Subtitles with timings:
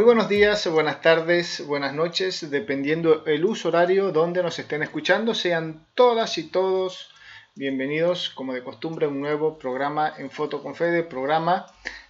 [0.00, 5.34] Muy buenos días, buenas tardes, buenas noches, dependiendo el uso horario donde nos estén escuchando.
[5.34, 7.10] Sean todas y todos
[7.54, 11.66] bienvenidos, como de costumbre, a un nuevo programa en Foto con programa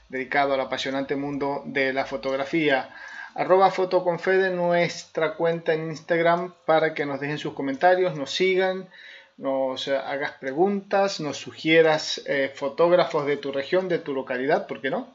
[0.09, 2.95] dedicado al apasionante mundo de la fotografía.
[3.35, 4.05] Arroba Foto
[4.53, 8.89] nuestra cuenta en Instagram, para que nos dejen sus comentarios, nos sigan,
[9.37, 14.91] nos hagas preguntas, nos sugieras eh, fotógrafos de tu región, de tu localidad, ¿por qué
[14.91, 15.13] no?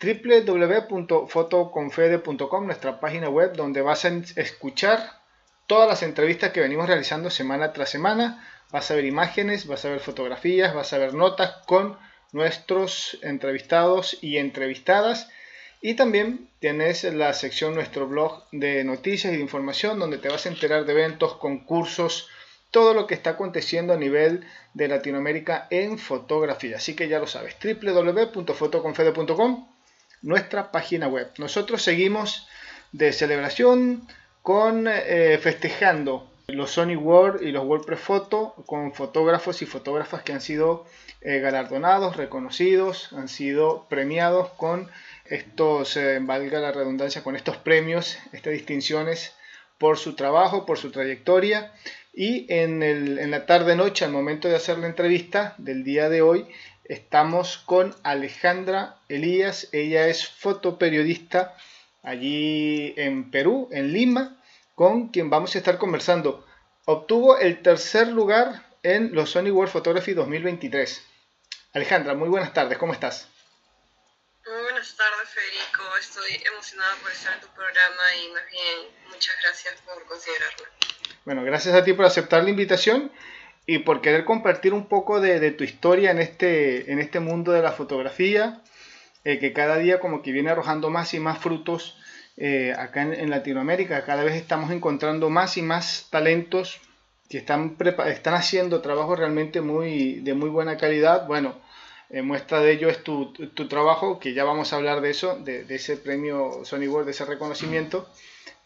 [0.00, 5.20] www.fotoconfede.com, nuestra página web donde vas a escuchar
[5.66, 8.48] todas las entrevistas que venimos realizando semana tras semana.
[8.72, 11.98] Vas a ver imágenes, vas a ver fotografías, vas a ver notas con
[12.32, 15.28] nuestros entrevistados y entrevistadas.
[15.82, 20.46] Y también tienes la sección nuestro blog de noticias y de información donde te vas
[20.46, 22.28] a enterar de eventos, concursos,
[22.70, 26.76] todo lo que está aconteciendo a nivel de Latinoamérica en fotografía.
[26.76, 29.69] Así que ya lo sabes, www.fotoconfede.com
[30.22, 31.30] nuestra página web.
[31.38, 32.48] Nosotros seguimos
[32.92, 34.06] de celebración
[34.42, 40.32] con eh, festejando los Sony World y los WordPress Photo con fotógrafos y fotógrafas que
[40.32, 40.86] han sido
[41.20, 44.90] eh, galardonados, reconocidos, han sido premiados con
[45.26, 49.34] estos, eh, valga la redundancia, con estos premios, estas distinciones
[49.78, 51.72] por su trabajo, por su trayectoria.
[52.12, 56.22] Y en, el, en la tarde-noche, al momento de hacer la entrevista del día de
[56.22, 56.46] hoy,
[56.90, 59.68] estamos con Alejandra Elías.
[59.70, 61.56] Ella es fotoperiodista
[62.02, 64.42] allí en Perú, en Lima,
[64.74, 66.44] con quien vamos a estar conversando.
[66.86, 71.06] Obtuvo el tercer lugar en los Sony World Photography 2023.
[71.74, 73.28] Alejandra, muy buenas tardes, ¿cómo estás?
[74.44, 75.96] Muy buenas tardes, Federico.
[75.96, 80.66] Estoy emocionada por estar en tu programa y más bien muchas gracias por considerarme.
[81.24, 83.12] Bueno, gracias a ti por aceptar la invitación
[83.66, 87.62] y por querer compartir un poco de, tu historia en este, en este mundo de
[87.62, 88.62] la fotografía,
[89.24, 91.96] eh, que cada día como que viene arrojando más y más frutos
[92.36, 94.04] eh, acá en, Latinoamérica.
[94.04, 96.80] Cada vez estamos encontrando más y más talentos
[97.28, 97.76] que están,
[98.06, 101.26] están haciendo trabajos realmente muy, de muy buena calidad.
[101.26, 101.54] Bueno,
[102.08, 105.36] eh, muestra de ello es tu, tu, trabajo, que ya vamos a hablar de eso,
[105.36, 108.08] de, de ese premio Sony World, de ese reconocimiento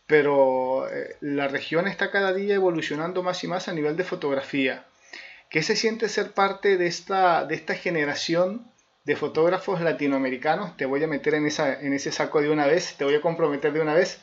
[0.06, 0.86] pero
[1.20, 4.84] la región está cada día evolucionando más y más a nivel de fotografía.
[5.54, 8.68] ¿Qué se siente ser parte de esta, de esta generación
[9.04, 10.76] de fotógrafos latinoamericanos?
[10.76, 13.20] Te voy a meter en, esa, en ese saco de una vez, te voy a
[13.20, 14.18] comprometer de una vez.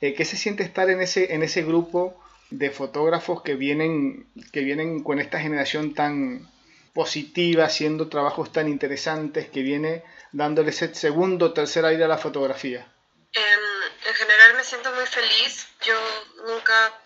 [0.00, 2.18] Eh, ¿Qué se siente estar en ese, en ese grupo
[2.48, 6.50] de fotógrafos que vienen, que vienen con esta generación tan
[6.94, 10.02] positiva, haciendo trabajos tan interesantes, que viene
[10.32, 12.90] dándole ese segundo tercer aire a la fotografía?
[13.34, 15.66] En, en general me siento muy feliz.
[15.82, 16.00] Yo
[16.46, 16.98] nunca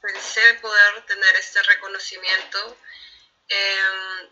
[0.00, 2.78] pensé poder tener este reconocimiento.
[3.48, 4.30] Em,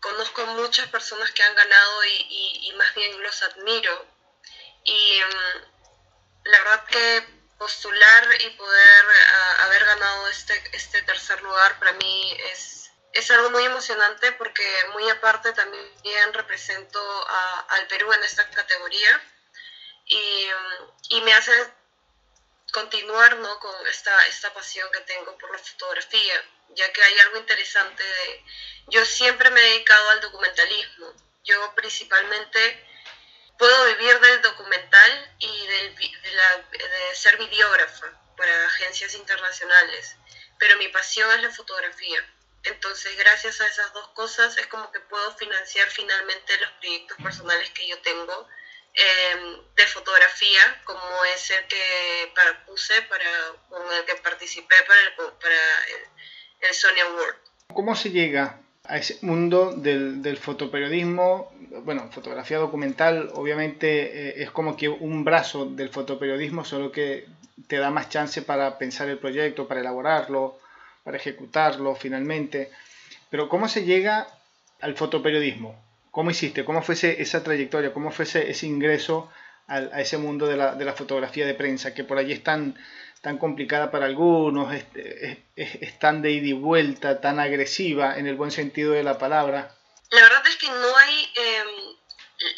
[0.00, 4.06] conozco muchas personas que han ganado y, más bien los admiro.
[4.84, 5.30] Y em,
[6.44, 9.06] la verdad que postular y poder
[9.60, 15.08] haber ganado este, este tercer lugar para mí es, es algo muy emocionante porque muy
[15.10, 17.00] aparte también represento
[17.68, 19.20] al Perú en esta categoría
[20.06, 21.52] y, em, y me hace
[22.72, 23.58] continuar ¿no?
[23.58, 26.44] con esta, esta pasión que tengo por la fotografía,
[26.74, 28.44] ya que hay algo interesante de...
[28.88, 31.14] Yo siempre me he dedicado al documentalismo.
[31.44, 32.86] Yo principalmente
[33.58, 40.16] puedo vivir del documental y del, de, la, de ser videógrafa para agencias internacionales,
[40.58, 42.24] pero mi pasión es la fotografía.
[42.62, 47.70] Entonces, gracias a esas dos cosas es como que puedo financiar finalmente los proyectos personales
[47.70, 48.48] que yo tengo
[48.92, 52.32] Em, de fotografía, como es el que
[52.66, 56.08] puse, para, con el que participé para el, para el,
[56.72, 57.36] Sony Award.
[57.74, 61.52] ¿Cómo se llega a ese mundo del, del fotoperiodismo?
[61.84, 67.26] Bueno, fotografía documental obviamente eh, es como que un brazo del fotoperiodismo, solo que
[67.68, 70.58] te da más chance para pensar el proyecto, para elaborarlo,
[71.04, 72.70] para ejecutarlo finalmente.
[73.30, 74.26] Pero ¿cómo se llega
[74.80, 75.80] al fotoperiodismo?
[76.10, 76.64] ¿Cómo hiciste?
[76.64, 77.92] ¿Cómo fue esa trayectoria?
[77.92, 79.30] ¿Cómo fue ese, ingreso
[79.68, 82.76] a, ese mundo de la, fotografía de prensa, que por allí es tan,
[83.22, 88.50] tan complicada para algunos, es, tan de ida y vuelta, tan agresiva en el buen
[88.50, 89.76] sentido de la palabra?
[90.10, 91.32] La verdad es que no hay...
[91.34, 91.96] Em,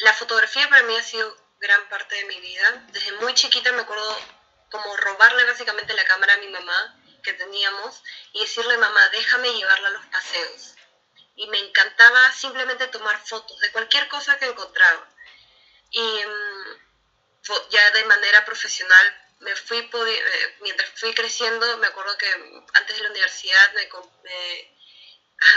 [0.01, 2.87] la fotografía para mí ha sido gran parte de mi vida.
[2.93, 4.17] Desde muy chiquita me acuerdo
[4.71, 9.89] como robarle básicamente la cámara a mi mamá que teníamos y decirle, mamá, déjame llevarla
[9.89, 10.75] a los paseos
[11.37, 15.09] y me encantaba simplemente tomar fotos de cualquier cosa que encontraba.
[15.91, 22.29] Y mm, ya de manera profesional me fui, eh, mientras fui creciendo, me acuerdo que
[22.75, 23.89] antes de la universidad me,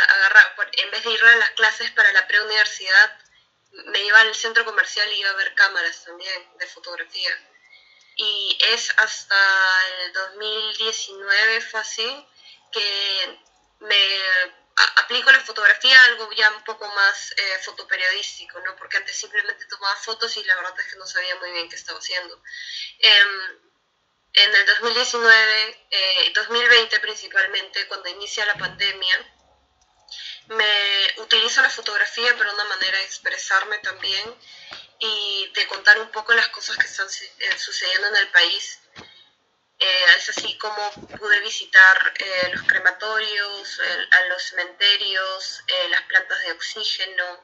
[0.09, 3.17] agarraba, en vez de ir a las clases para la preuniversidad,
[3.71, 7.31] me iba al centro comercial y iba a ver cámaras también de fotografía.
[8.17, 9.35] y es hasta
[10.05, 12.27] el 2019 fue así
[12.71, 13.39] que
[13.79, 14.21] me
[14.97, 18.75] aplico la fotografía algo ya un poco más eh, fotoperiodístico, ¿no?
[18.75, 21.75] Porque antes simplemente tomaba fotos y la verdad es que no sabía muy bien qué
[21.75, 22.41] estaba haciendo.
[22.99, 23.64] Em,
[24.35, 29.35] en el 2019, eh, 2020 principalmente, cuando inicia la pandemia,
[30.47, 34.35] me utilizo la fotografía para una manera de expresarme también
[34.99, 38.79] y de contar un poco las cosas que están eh, sucediendo en el país.
[39.77, 43.81] Eh, es así como pude visitar eh, los crematorios,
[44.11, 47.43] a los cementerios, las plantas de oxígeno.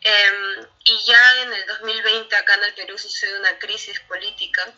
[0.00, 4.72] Em, y ya en el 2020 acá en el Perú sucede una crisis política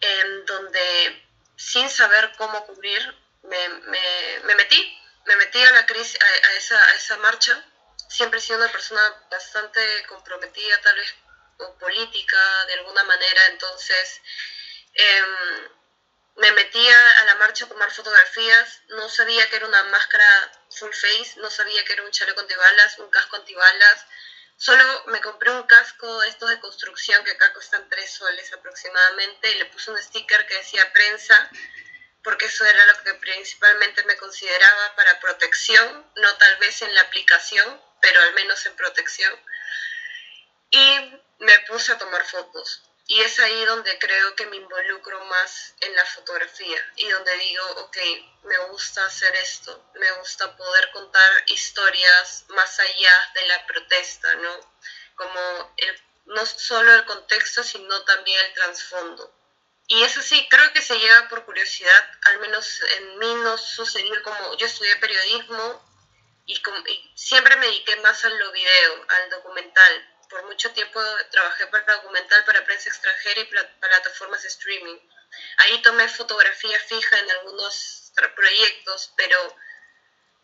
[0.00, 1.24] en donde
[1.56, 3.02] sin saber cómo cubrir
[3.42, 4.98] me, me, me metí
[5.28, 7.62] me metí a la crisis, a, esa, a esa marcha.
[8.08, 11.14] Siempre he sido una persona bastante comprometida, tal vez,
[11.58, 13.46] o política, de alguna manera.
[13.48, 14.22] Entonces,
[14.94, 15.68] em,
[16.36, 18.80] me metí a la marcha a tomar fotografías.
[18.88, 22.98] No sabía que era una máscara full face, no sabía que era un chaleco antibalas,
[22.98, 24.06] un casco antibalas.
[24.60, 29.52] Solo me compré un casco de estos de construcción que acá cuestan tres soles aproximadamente
[29.52, 31.48] y le puse un sticker que decía prensa
[32.24, 37.02] porque eso era lo que principalmente me consideraba para protección, no tal vez en la
[37.02, 39.32] aplicación, pero al menos en protección.
[40.70, 42.82] Y me puse a tomar fotos.
[43.10, 47.64] Y es ahí donde creo que me involucro más en la fotografía y donde digo,
[47.78, 47.96] ok,
[48.44, 54.60] me gusta hacer esto, me gusta poder contar historias más allá de la protesta, ¿no?
[55.16, 59.34] Como el, no solo el contexto, sino también el trasfondo.
[59.86, 64.22] Y eso sí, creo que se llega por curiosidad, al menos en mí no sucedió
[64.22, 65.82] como yo estudié periodismo
[66.44, 66.60] y,
[67.14, 70.17] siempre me dediqué más al lo video, al documental.
[70.28, 73.44] Por mucho tiempo trabajé para documental, para prensa extranjera y
[73.80, 74.98] plataformas streaming.
[75.58, 79.56] Ahí tomé fotografía fija en algunos proyectos, pero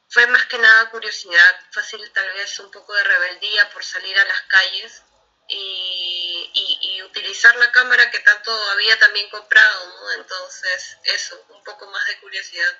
[0.08, 4.24] fue más que nada curiosidad, fácil tal vez un poco de rebeldía por salir a
[4.24, 5.02] las calles
[5.48, 10.12] y, utilizar la cámara que tanto había también comprado, ¿no?
[10.12, 12.78] Entonces, eso, un poco más de curiosidad.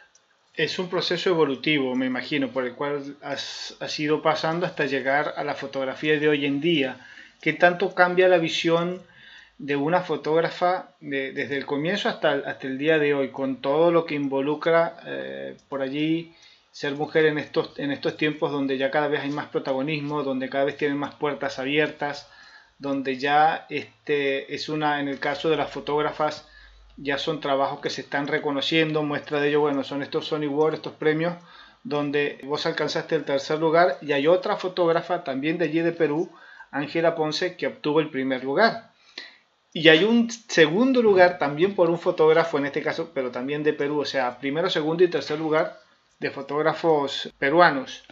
[0.56, 5.42] Es un proceso evolutivo, me imagino, por el cual has, ido pasando hasta llegar a
[5.42, 7.08] la fotografía de hoy en día.
[7.40, 9.02] ¿Qué tanto cambia la visión
[9.58, 14.06] de una fotógrafa desde el comienzo hasta, hasta el día de hoy, con todo lo
[14.06, 16.32] que involucra eh, por allí
[16.70, 20.48] ser mujer en estos, en estos tiempos donde ya cada vez hay más protagonismo, donde
[20.48, 22.28] cada vez tienen más puertas abiertas,
[22.78, 26.48] donde ya este, es una, en el caso de las fotógrafas,
[26.96, 30.76] ya son trabajos que se están reconociendo, muestra de ello, bueno, son estos Sony World,
[30.76, 31.34] estos premios,
[31.82, 36.30] donde vos alcanzaste el tercer lugar y hay otra fotógrafa también de allí de Perú,
[36.70, 38.90] Ángela Ponce, que obtuvo el primer lugar.
[39.72, 43.72] Y hay un segundo lugar también por un fotógrafo, en este caso, pero también de
[43.72, 45.78] Perú, o sea, primero, segundo y tercer lugar
[46.20, 48.04] de fotógrafos peruanos.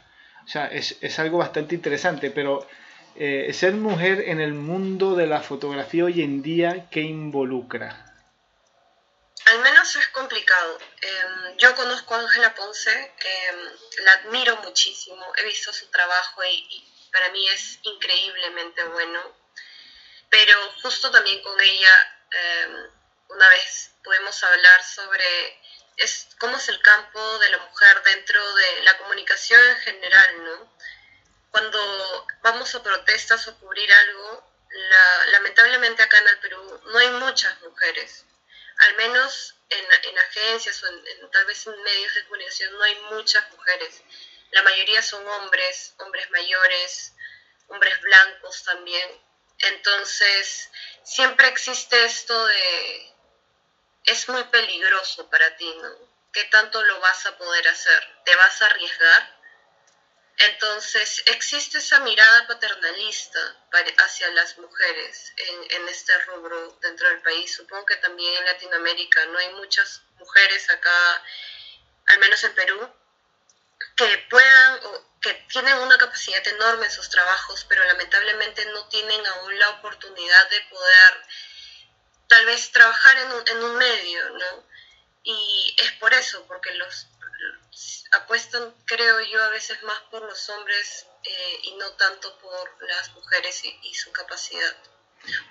[0.45, 2.67] O sea, es, es algo bastante interesante, pero
[3.15, 8.12] eh, ser mujer en el mundo de la fotografía hoy en día, ¿qué involucra?
[9.83, 10.79] Menos es complicado.
[11.01, 13.71] Em, yo conozco a Ángela Ponce, em,
[14.05, 19.21] la admiro muchísimo, he visto su trabajo y, para mí es increíblemente bueno,
[20.31, 21.95] pero justo también con ella
[22.31, 22.91] em,
[23.31, 25.61] una vez podemos hablar sobre
[25.97, 30.73] es, cómo es el campo de la mujer dentro de la comunicación en general, ¿no?
[31.51, 34.49] cuando vamos a protestas o cubrir algo,
[35.33, 38.25] lamentablemente acá en el Perú no hay muchas mujeres,
[38.79, 43.51] al menos en, agencias o en, tal vez en medios de comunicación no hay muchas
[43.53, 44.03] mujeres.
[44.51, 47.15] La mayoría son hombres, hombres mayores,
[47.69, 49.11] hombres blancos también.
[49.59, 50.71] Entonces,
[51.05, 53.13] siempre existe esto de,
[54.05, 56.13] es muy peligroso para ti, ¿no?
[56.33, 58.23] ¿Qué tanto lo vas a poder hacer?
[58.25, 59.42] ¿Te vas a arriesgar?
[60.39, 63.57] Entonces, existe esa mirada paternalista
[63.99, 67.55] hacia las mujeres en, este rubro dentro del país.
[67.55, 71.25] Supongo que también en Latinoamérica no hay muchas mujeres acá,
[72.07, 72.93] al menos en Perú,
[73.97, 79.25] que puedan o que tienen una capacidad enorme en sus trabajos, pero lamentablemente no tienen
[79.27, 81.23] aún la oportunidad de poder
[82.29, 84.67] tal vez trabajar en un, en un medio, ¿no?
[85.23, 87.07] Y es por eso, porque los
[88.13, 93.15] apuestan, creo yo, a veces más por los hombres eh, y no tanto por las
[93.15, 94.77] mujeres y, su capacidad.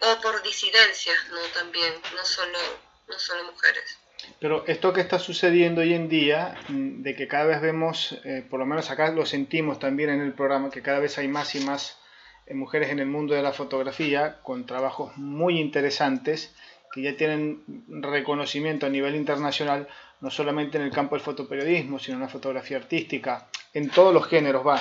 [0.01, 1.39] O por disidencias, ¿no?
[1.53, 2.59] También, no solo,
[3.07, 3.97] no solo mujeres.
[4.39, 8.45] Pero esto que está sucediendo hoy en día, mm, de que cada vez vemos, eh,
[8.49, 11.55] por lo menos acá lo sentimos también en el programa, que cada vez hay más
[11.55, 11.97] y más
[12.45, 16.53] eh, mujeres en el mundo de la fotografía con trabajos muy interesantes
[16.91, 19.87] que ya tienen reconocimiento a nivel internacional,
[20.21, 24.27] no solamente en el campo del fotoperiodismo, sino en la fotografía artística, en todos los
[24.27, 24.79] géneros va.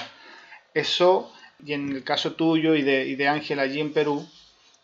[0.72, 1.32] Eso,
[1.64, 4.26] y en el caso tuyo y de Ángela allí en Perú,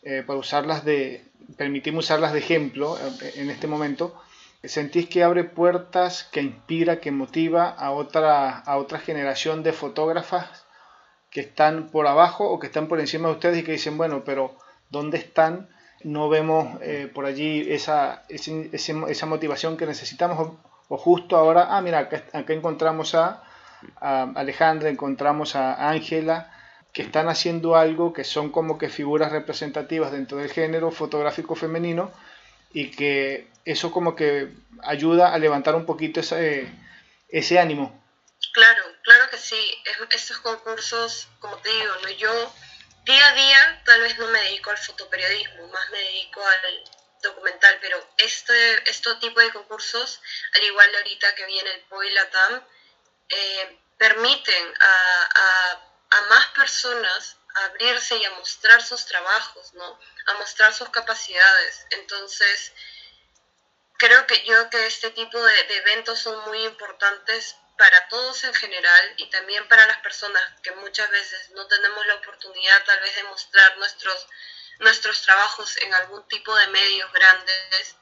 [0.09, 1.25] eh, para usarlas de,
[1.57, 4.15] permitimos usarlas de ejemplo eh, en este momento,
[4.63, 10.65] sentís que abre puertas, que inspira, que motiva a otra, a otra generación de fotógrafas
[11.29, 14.23] que están por abajo o que están por encima de ustedes y que dicen, bueno,
[14.25, 14.55] pero
[14.91, 15.71] ¿dónde están?
[16.05, 21.99] No vemos eh, por allí esa, esa, motivación que necesitamos o, justo ahora, ah, mira,
[21.99, 23.43] acá, encontramos a,
[24.01, 26.53] a, Alejandra, encontramos a Ángela,
[26.93, 32.13] que están haciendo algo que son como que figuras representativas dentro del género fotográfico femenino
[32.73, 36.71] y que eso como que ayuda a levantar un poquito ese,
[37.29, 38.03] ese ánimo.
[38.53, 39.57] Claro, claro que sí.
[40.15, 42.53] Estos concursos, como te digo, yo
[43.07, 46.85] día a día tal vez no me dedico al fotoperiodismo, más me dedico al
[47.23, 50.21] documental, pero este, este tipo de concursos,
[50.55, 52.63] al igual de ahorita que viene el POI Latam,
[53.29, 59.99] eh, permiten a más personas abrirse y a mostrar sus trabajos, ¿no?
[60.27, 61.87] A mostrar sus capacidades.
[61.91, 62.73] Entonces,
[63.99, 69.15] creo que yo que este tipo de, eventos son muy importantes para todos en general
[69.17, 73.23] y también para las personas que muchas veces no tenemos la oportunidad tal vez de
[73.25, 74.27] mostrar nuestros,
[74.79, 77.97] nuestros trabajos en algún tipo de medios grandes,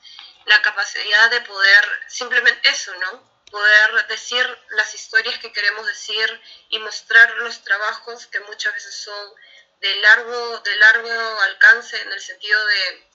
[0.46, 3.34] la capacidad de poder simplemente eso, ¿no?
[3.50, 9.34] poder decir las historias que queremos decir y mostrar los trabajos que muchas veces son
[9.80, 13.06] de largo, de largo alcance en el sentido de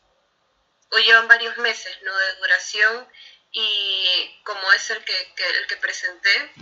[0.92, 2.18] o llevan varios meses ¿no?
[2.18, 3.10] de duración
[3.52, 6.54] y como es el que, el que presenté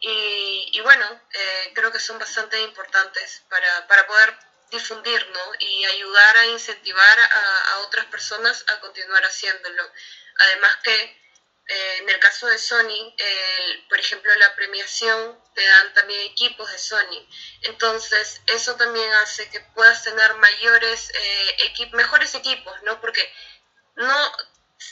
[0.00, 4.36] y, bueno eh, creo que son bastante importantes para, para poder
[4.70, 5.52] difundir ¿no?
[5.60, 9.82] y ayudar a incentivar a, a otras personas a continuar haciéndolo
[10.38, 11.22] además que
[11.68, 13.14] eh, en el caso de Sony,
[13.88, 17.26] por ejemplo, la premiación te dan también equipos de Sony.
[17.62, 23.00] Entonces, eso también hace que puedas tener mayores, eh, mejores equipos, ¿no?
[23.00, 23.32] Porque
[23.96, 24.32] no,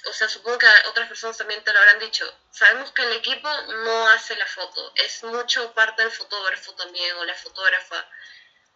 [0.08, 2.24] o sea, supongo que otras personas también te lo habrán dicho.
[2.50, 3.48] Sabemos que el equipo
[3.84, 8.08] no hace la foto, es mucho parte del fotógrafo también, o la fotógrafa,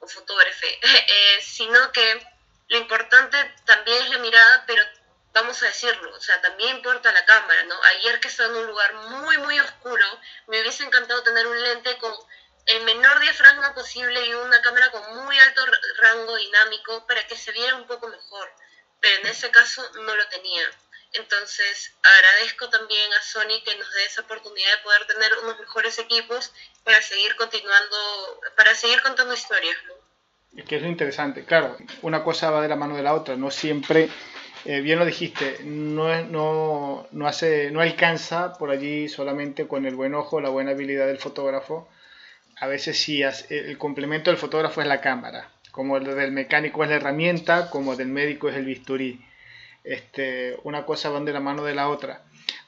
[0.01, 2.27] o fotógrafe, eh, sino que
[2.69, 4.85] lo importante también es la mirada, pero
[5.33, 7.75] vamos a decirlo, o sea, también importa la cámara, ¿no?
[7.97, 10.07] Ayer que estaba en un lugar muy, muy oscuro,
[10.47, 12.15] me hubiese encantado tener un lente con
[12.67, 15.63] el menor diafragma posible y una cámara con muy alto
[15.99, 18.51] rango dinámico para que se viera un poco mejor,
[19.01, 20.71] pero en ese caso no lo tenía.
[21.15, 25.99] Entonces agradezco también a Sony que nos dé esa oportunidad de poder tener unos mejores
[25.99, 26.53] equipos
[26.83, 29.95] para seguir continuando, para seguir contando historias, ¿no?
[30.61, 33.35] Es que es lo interesante, claro, una cosa va de la mano de la otra,
[33.35, 34.09] no siempre
[34.65, 39.95] eh, bien lo dijiste, no, no, no, hace, no alcanza por allí solamente con el
[39.95, 41.89] buen ojo, la buena habilidad del fotógrafo.
[42.61, 46.89] A veces sí, el complemento del fotógrafo es la cámara, como el del mecánico es
[46.89, 49.21] la herramienta, como el del médico es el bisturí.
[49.85, 52.23] Este, una cosa van de la mano de la otra.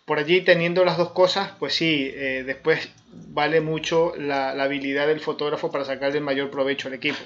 [0.04, 5.20] Por allí teniendo las dos cosas, pues sí, eh, después vale mucho la, habilidad del
[5.20, 7.18] fotógrafo para sacar el mayor provecho al equipo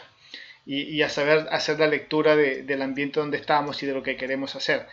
[0.64, 4.54] y, a saber hacer la lectura del ambiente donde estamos y de lo que queremos
[4.54, 4.87] hacer.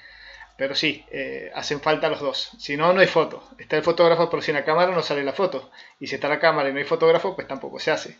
[0.58, 2.50] Pero sí, eh, hacen falta los dos.
[2.58, 3.48] Si no, no hay foto.
[3.60, 5.70] Está el fotógrafo, pero sin la cámara no sale la foto.
[6.00, 8.18] Y si está la cámara y no hay fotógrafo, pues tampoco se hace.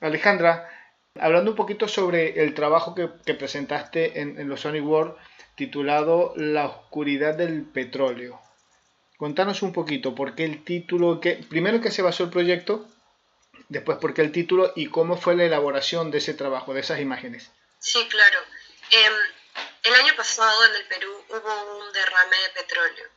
[0.00, 0.70] Alejandra,
[1.18, 5.14] hablando un poquito sobre el trabajo que, presentaste en, los Sonic World
[5.60, 8.40] titulado La oscuridad del petróleo.
[9.18, 12.88] Contanos un poquito por qué el título, que, primero que se basó el proyecto
[13.68, 16.98] después por qué el título y cómo fue la elaboración de ese trabajo, de esas
[17.00, 17.50] imágenes.
[17.78, 18.38] Sí, claro.
[18.90, 19.12] Em,
[19.82, 23.08] el año pasado en el Perú hubo un derrame de petróleo,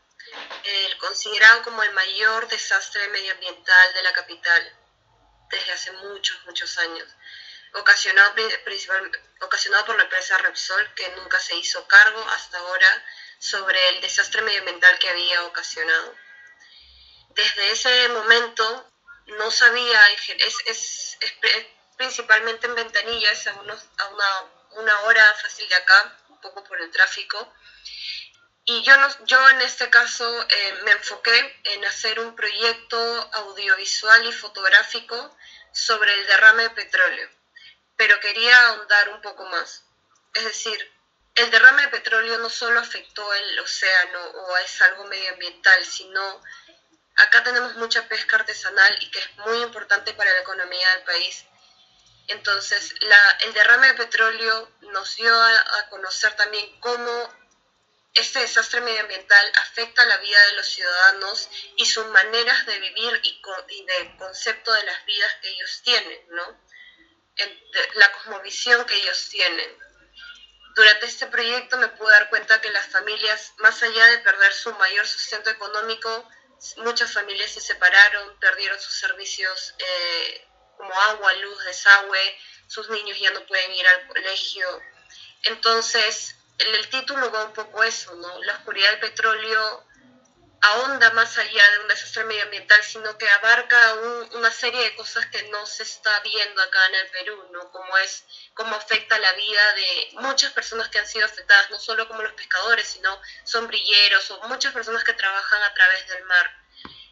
[0.99, 4.61] considerado como el mayor desastre medioambiental de la capital
[5.49, 7.07] desde hace muchos, muchos años,
[7.73, 8.33] ocasionado,
[9.43, 13.05] ocasionado por la empresa Repsol, que nunca se hizo cargo hasta ahora
[13.39, 16.15] sobre el desastre medioambiental que había ocasionado.
[17.29, 18.91] Desde ese momento
[19.27, 25.75] no sabía, es, es, es, principalmente en Ventanillas, a, a una, una, hora fácil de
[25.75, 27.53] acá, un poco por el tráfico.
[28.65, 34.25] Y yo, no, yo en este caso eh, me enfoqué en hacer un proyecto audiovisual
[34.25, 35.37] y fotográfico
[35.73, 37.29] sobre el derrame de petróleo,
[37.97, 39.83] pero quería ahondar un poco más.
[40.33, 40.91] Es decir,
[41.35, 46.41] el derrame de petróleo no solo afectó el océano o es algo medioambiental, sino
[47.15, 51.45] acá tenemos mucha pesca artesanal y que es muy importante para la economía del país.
[52.27, 52.93] Entonces,
[53.41, 57.33] el derrame de petróleo nos dio a, conocer también cómo
[58.13, 63.41] este desastre medioambiental afecta la vida de los ciudadanos y sus maneras de vivir y,
[63.69, 66.61] y de concepto de las vidas que ellos tienen, ¿no?
[67.95, 69.77] La cosmovisión que ellos tienen.
[70.75, 74.73] Durante este proyecto me pude dar cuenta que las familias, más allá de perder su
[74.73, 76.27] mayor sustento económico,
[76.77, 80.47] muchas familias se separaron, perdieron sus servicios eh,
[80.77, 82.37] como agua, luz, desagüe,
[82.67, 84.81] sus niños ya no pueden ir al colegio.
[85.43, 88.43] Entonces, el, el título va un poco eso, ¿no?
[88.43, 89.85] La oscuridad del petróleo
[90.63, 93.77] ahonda más allá de un desastre medioambiental, sino que abarca
[94.31, 97.69] una serie de cosas que no se está viendo acá en el Perú, ¿no?
[97.69, 102.07] Como es, cómo afecta la vida de muchas personas que han sido afectadas, no solo
[102.07, 103.09] como los pescadores, sino
[103.43, 106.49] sombrilleros o muchas personas que trabajan a través del mar.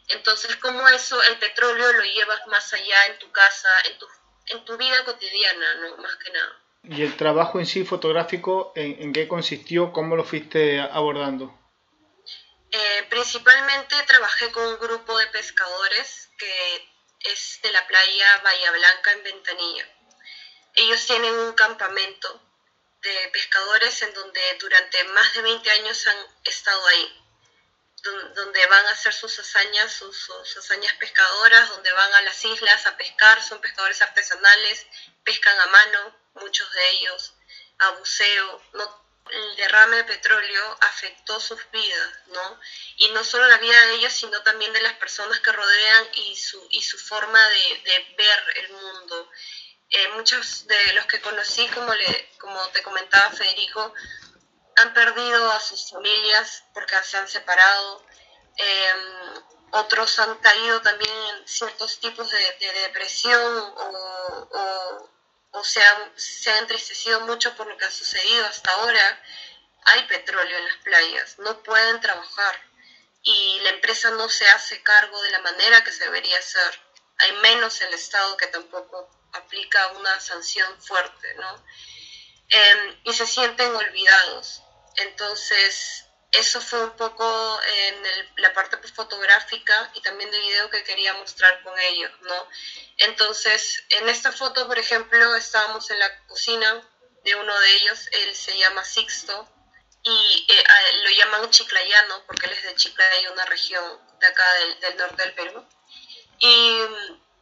[0.07, 4.07] Entonces, cómo eso, el petróleo lo llevas más allá en tu casa, en tu,
[4.47, 5.97] en tu vida cotidiana, ¿no?
[5.97, 6.57] Más que nada.
[6.83, 9.91] ¿Y el trabajo en sí fotográfico, en, en qué consistió?
[9.91, 11.60] ¿Cómo lo fuiste abordando?
[12.73, 19.11] Eh, principalmente trabajé con un grupo de pescadores que es de la playa Bahía Blanca
[19.11, 19.85] en Ventanilla.
[20.75, 22.41] Ellos tienen un campamento
[23.01, 27.25] de pescadores en donde durante más de 20 años han estado ahí,
[28.35, 32.95] donde van a hacer sus hazañas, sus, hazañas pescadoras, donde van a las islas a
[32.95, 34.87] pescar, son pescadores artesanales,
[35.25, 37.33] pescan a mano, muchos de ellos,
[37.79, 42.59] a buceo, no el derrame de petróleo afectó sus vidas, ¿no?
[42.97, 46.35] Y no solo la vida de ellos, sino también de las personas que rodean y
[46.35, 49.29] su, y su forma de, ver el mundo.
[49.89, 53.93] Eh, muchos de los que conocí, como, le, como te comentaba Federico,
[54.77, 58.05] han perdido a sus familias porque se han separado.
[58.57, 65.10] Em, otros han caído también en ciertos tipos de, depresión o o
[65.63, 69.23] sea, se han entristecido mucho por lo que ha sucedido hasta ahora.
[69.83, 72.71] Hay petróleo en las playas, no pueden trabajar
[73.23, 76.79] y la empresa no se hace cargo de la manera que se debería hacer.
[77.19, 81.65] Hay menos el Estado que tampoco aplica una sanción fuerte, ¿no?
[82.49, 84.63] Em, y se sienten olvidados.
[84.97, 87.95] Entonces, eso fue un poco en
[88.37, 92.47] la parte fotográfica y también de video que quería mostrar con ellos, ¿no?
[92.97, 96.87] Entonces, en esta foto, por ejemplo, estábamos en la cocina
[97.23, 99.47] de uno de ellos, él se llama Sixto,
[100.03, 100.63] y eh,
[101.03, 103.83] lo llaman chiclayano porque él es de Chiclayo, una región
[104.19, 104.43] de acá
[104.81, 105.65] del, norte del Perú.
[106.39, 106.79] Y,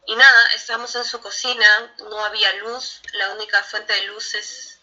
[0.06, 4.79] y nada, estábamos en su cocina, no había luz, la única fuente de luz es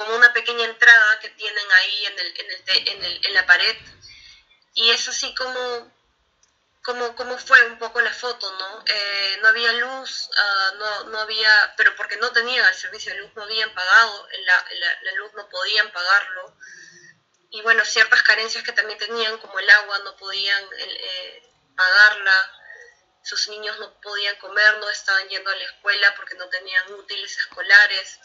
[0.00, 3.76] como una pequeña entrada que tienen ahí en, el, en, el, en, el, la pared.
[4.72, 5.92] Y es así como,
[6.82, 8.82] como, fue un poco la foto, ¿no?
[8.86, 13.20] Eh, no había luz, uh, no, no había, pero porque no tenían el servicio de
[13.20, 16.56] luz, no habían pagado, la luz no podían pagarlo.
[17.50, 21.42] Y bueno, ciertas carencias que también tenían, como el agua, no podían eh,
[21.76, 22.56] pagarla
[23.22, 27.36] sus niños no podían comer, no estaban yendo a la escuela porque no tenían útiles
[27.36, 28.18] escolares.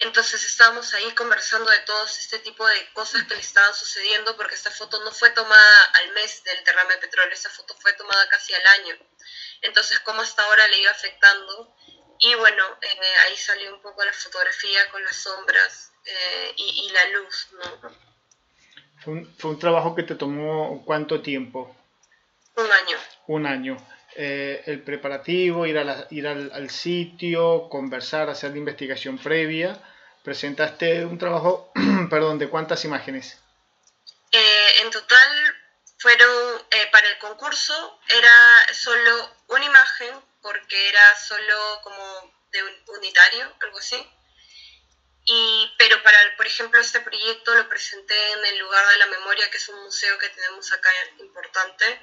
[0.00, 4.54] Entonces estábamos ahí conversando de todo este tipo de cosas que le estaban sucediendo, porque
[4.54, 8.26] esta foto no fue tomada al mes del derrame de petróleo, esta foto fue tomada
[8.30, 8.96] casi al año.
[9.60, 11.76] Entonces, cómo hasta ahora le iba afectando.
[12.18, 17.08] Y bueno, eh, ahí salió un poco la fotografía con las sombras eh, y, la
[17.18, 17.90] luz, ¿no?
[19.00, 21.76] Fue un, fue un, trabajo que te tomó cuánto tiempo?
[22.56, 22.98] Un año.
[23.26, 23.76] Un año.
[24.16, 29.80] Eh, el preparativo, ir, a ir al, al, sitio, conversar, hacer la investigación previa.
[30.22, 31.72] Presentaste un trabajo,
[32.10, 33.38] perdón, ¿de cuántas imágenes?
[34.32, 35.56] Eh, en total
[35.98, 42.74] fueron, eh, para el concurso era solo una imagen, porque era solo como de un
[42.98, 43.96] unitario, algo así.
[45.24, 49.50] Y, pero para, por ejemplo, este proyecto lo presenté en el lugar de la memoria,
[49.50, 52.02] que es un museo que tenemos acá importante,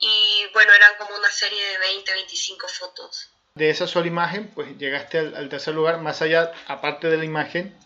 [0.00, 3.30] y bueno, eran como una serie de 20, 25 fotos.
[3.58, 7.76] De esa sola imagen, pues llegaste al, tercer lugar, más allá, aparte de la imagen,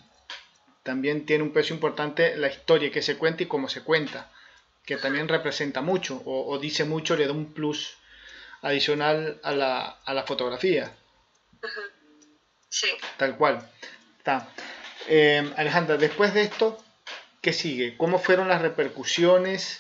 [0.83, 4.31] también tiene un peso importante la historia que se cuenta y cómo se cuenta,
[4.85, 7.97] que también representa mucho o, dice mucho, le da un plus
[8.61, 10.93] adicional a la, a la fotografía.
[12.69, 12.89] Sí.
[13.17, 13.67] Tal cual.
[14.19, 14.51] Está.
[15.09, 16.85] Eh, Alejandra, después de esto,
[17.41, 17.97] ¿qué sigue?
[17.97, 19.79] ¿Cómo fueron las repercusiones?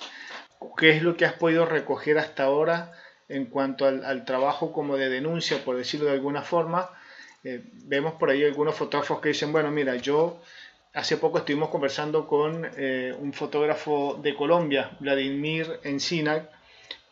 [0.78, 2.94] ¿Qué es lo que has podido recoger hasta ahora
[3.32, 6.90] en cuanto al, trabajo como de denuncia, por decirlo de alguna forma?
[7.44, 10.40] Eh, vemos por ahí algunos fotógrafos que dicen, bueno, mira, yo
[10.94, 16.48] hace poco estuvimos conversando con eh, un fotógrafo de Colombia, Vladimir Encina,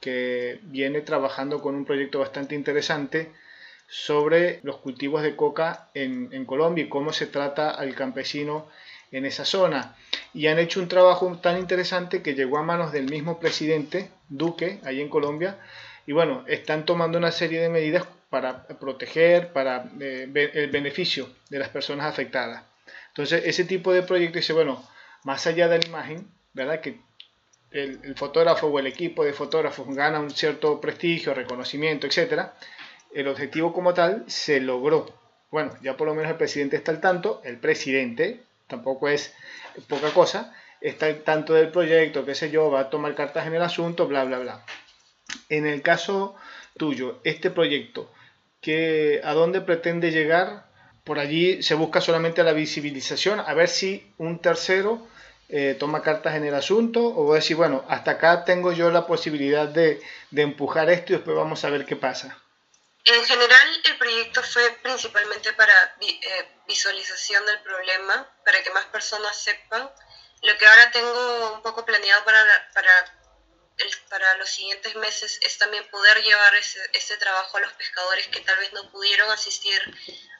[0.00, 3.32] que viene trabajando con un proyecto bastante interesante
[3.88, 8.68] sobre los cultivos de coca en, en Colombia y cómo se trata al campesino
[9.12, 9.96] en esa zona.
[10.32, 14.78] y han hecho un trabajo tan interesante que llegó a manos del mismo presidente Duque,
[14.84, 15.58] ahí en Colombia,
[16.10, 21.60] y bueno, están tomando una serie de medidas para proteger, para eh, el beneficio de
[21.60, 22.64] las personas afectadas.
[23.10, 24.84] Entonces, ese tipo de proyecto dice, bueno,
[25.22, 26.80] más allá de la imagen, ¿verdad?
[26.80, 26.98] Que
[27.70, 32.48] el, fotógrafo o el equipo de fotógrafos gana un cierto prestigio, reconocimiento, etc.
[33.14, 35.06] El objetivo como tal se logró.
[35.52, 39.32] Bueno, ya por lo menos el presidente está al tanto, el presidente, tampoco es
[39.88, 43.54] poca cosa, está al tanto del proyecto, qué sé yo, va a tomar cartas en
[43.54, 44.64] el asunto, bla, bla, bla.
[45.48, 46.36] En el caso
[46.76, 48.10] tuyo, este proyecto,
[48.60, 50.66] ¿qué, ¿a dónde pretende llegar?
[51.04, 55.06] Por allí se busca solamente la visibilización, a ver si un tercero
[55.48, 59.66] eh, toma cartas en el asunto, o decir, bueno, hasta acá tengo yo la posibilidad
[59.66, 62.38] de, de empujar esto y después vamos a ver qué pasa.
[63.04, 69.36] En general, el proyecto fue principalmente para eh, visualización del problema, para que más personas
[69.36, 69.90] sepan.
[70.42, 72.90] Lo que ahora tengo un poco planeado para, para,
[74.08, 78.40] para los siguientes meses es también poder llevar ese, ese, trabajo a los pescadores que
[78.40, 79.80] tal vez no pudieron asistir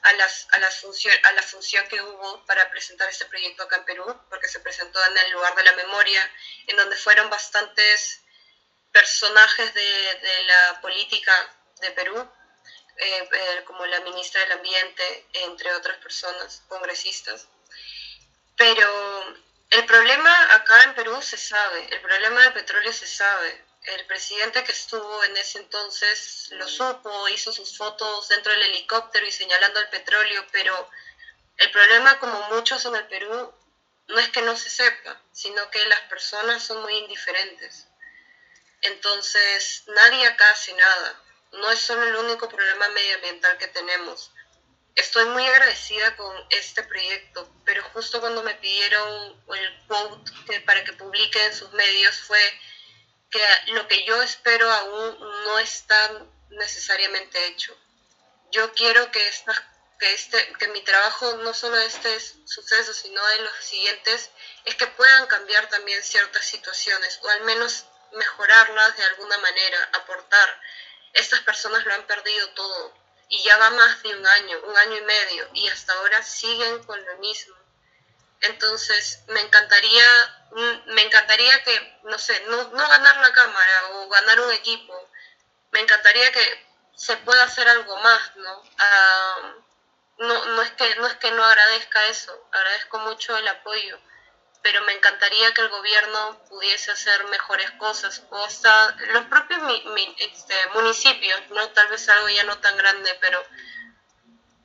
[0.03, 3.77] a, las, a, las función, a la función que hubo para presentar este proyecto acá
[3.77, 6.31] en Perú, porque se presentó en el lugar de la memoria,
[6.67, 8.21] en donde fueron bastantes
[8.91, 11.33] personajes de, de la política
[11.79, 12.31] de Perú
[12.97, 17.47] eh, eh, como la ministra del Ambiente, entre otras personas, congresistas.
[18.55, 18.87] Pero
[19.71, 23.65] el problema acá en Perú se sabe, el problema del petróleo se sabe.
[23.83, 29.25] El presidente que estuvo en ese entonces lo supo, hizo sus fotos dentro del helicóptero
[29.25, 30.87] y señalando el petróleo, pero
[31.57, 33.53] el problema, como muchos en el Perú,
[34.07, 37.87] no es que no se sepa, sino que las personas son muy indiferentes.
[38.81, 44.31] Entonces, nadie acá hace nada no es solo el único problema medioambiental que tenemos.
[44.95, 50.93] Estoy muy agradecida con este proyecto, pero justo cuando me pidieron el quote para que
[50.93, 52.41] publique en sus medios fue
[53.29, 57.77] que lo que yo espero aún no está necesariamente hecho.
[58.51, 59.31] Yo quiero que,
[59.99, 64.29] que, este, que mi trabajo, no solo de este suceso, sino de los siguientes,
[64.65, 70.61] es que puedan cambiar también ciertas situaciones, o al menos mejorarlas de alguna manera, aportar
[71.13, 73.00] estas personas lo han perdido todo
[73.31, 76.83] y ya va más de un año, un año y medio y hasta ahora siguen
[76.83, 77.55] con lo mismo.
[78.41, 80.05] Entonces, me encantaría,
[80.51, 85.09] mm, me encantaría que, no sé, no, no ganar la cámara o ganar un equipo,
[85.71, 88.63] me encantaría que se pueda hacer algo más, ¿no?
[88.77, 89.53] Ah,
[90.17, 93.97] no, no, es que, no es que no agradezca eso, agradezco mucho el apoyo,
[94.63, 99.61] pero me encantaría que el gobierno pudiese hacer mejores cosas, o hasta los propios
[100.17, 101.69] este, municipios, ¿no?
[101.69, 103.43] Tal vez algo ya no tan grande, pero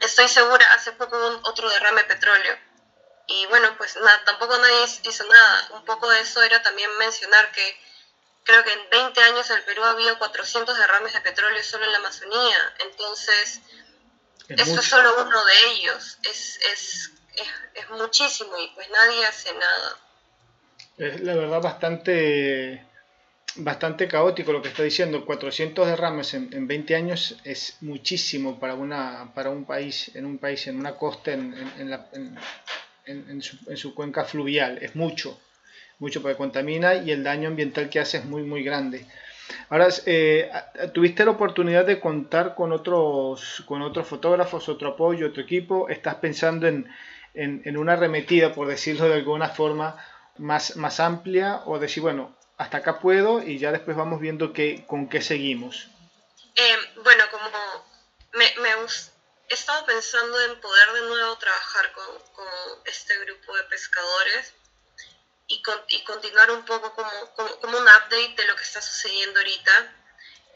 [0.01, 2.59] estoy segura, hace poco hubo otro derrame de petróleo.
[3.29, 5.69] Y bueno, pues nada, tampoco nadie hizo nada.
[5.73, 7.81] Un poco de eso era también mencionar que
[8.45, 11.87] creo que en 20 años en el Perú ha habido 400 derrames de petróleo solo
[11.87, 12.75] en la Amazonía.
[12.79, 13.61] Entonces,
[14.49, 16.19] esto es solo uno de ellos.
[16.23, 19.97] Es, es es, muchísimo y pues nadie hace nada.
[20.99, 22.85] Es la verdad bastante
[23.57, 25.25] bastante caótico lo que está diciendo.
[25.25, 30.39] 400 derrames en, en 20 años es muchísimo para, una, para un país, en un
[30.39, 31.55] país, en una costa, en,
[33.07, 34.79] en, su, en, su, cuenca fluvial.
[34.83, 35.41] Es mucho,
[35.99, 39.07] mucho porque contamina y el daño ambiental que hace es muy, muy grande.
[39.69, 40.51] Ahora, eh,
[40.93, 45.89] ¿tuviste la oportunidad de contar con otros, con otros fotógrafos, otro apoyo, otro equipo?
[45.89, 46.89] ¿Estás pensando en,
[47.37, 50.03] en, una arremetida, por decirlo de alguna forma,
[50.39, 54.85] más, más amplia o decir, bueno, hasta acá puedo y ya después vamos viendo qué,
[54.87, 55.89] con qué seguimos?
[56.57, 57.51] Eh, bueno, como
[58.33, 58.71] me, me,
[59.49, 62.47] he estado pensando en poder de nuevo trabajar con, con
[62.87, 64.55] este grupo de pescadores
[65.47, 69.39] y, y continuar un poco como, como, como, un update de lo que está sucediendo
[69.39, 69.93] ahorita,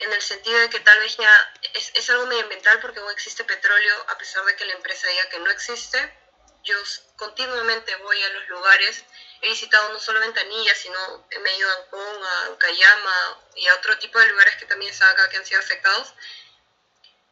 [0.00, 3.44] en el sentido de que tal vez ya es, es algo medioambiental porque no existe
[3.44, 6.19] petróleo, a pesar de que la empresa diga que no existe
[6.64, 6.77] yo
[7.16, 9.05] continuamente voy a los lugares.
[9.42, 13.75] He visitado no solo Ventanilla, sino me he ido a Ancón, a Cayama y a
[13.75, 16.14] otro tipo de lugares que también están acá que han sido afectados.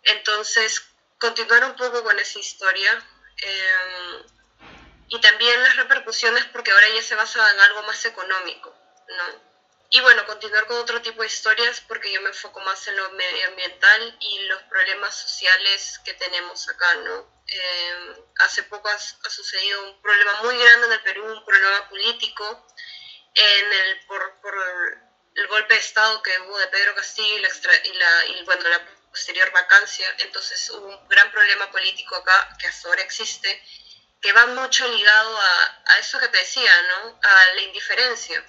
[0.05, 0.83] Entonces,
[1.19, 3.05] continuar un poco con esa historia.
[3.37, 4.23] Em,
[5.09, 8.75] y también las repercusiones, porque ahora ya se basa en algo más económico,
[9.09, 9.48] ¿no?
[9.91, 13.11] Y bueno, continuar con otro tipo de historias porque yo me enfoco más en lo
[13.13, 17.43] medioambiental y los problemas sociales que tenemos acá, ¿no?
[17.47, 18.99] Eh, hace poco ha,
[19.31, 22.67] sucedido un problema muy grande en el Perú, un problema político,
[23.35, 24.55] en el, por, por
[25.35, 27.49] el golpe de Estado que hubo de Pedro Castillo y la,
[27.85, 30.07] y la, y, bueno, la posterior vacancia.
[30.19, 33.63] Entonces hubo un gran problema político acá que hasta ahora existe
[34.21, 37.21] que va mucho ligado a, a, eso que te decía, ¿no?
[37.23, 38.45] A la indiferencia.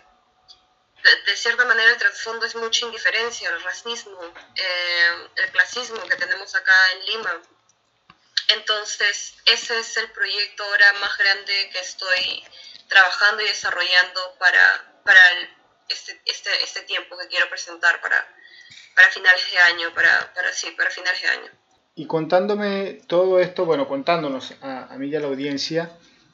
[1.03, 4.19] De, cierta manera el trasfondo es mucha indiferencia, el racismo,
[4.55, 7.41] eh, el clasismo que tenemos acá en Lima.
[8.49, 12.43] Entonces, ese es el proyecto ahora más grande que estoy
[12.88, 15.19] trabajando y desarrollando para, para
[15.88, 18.27] este, este, este, tiempo que quiero presentar para,
[18.95, 21.51] para finales de año, para, para, sí, para finales de año.
[21.95, 25.91] Y contándome todo esto, bueno, contándonos a, a mí y a la audiencia,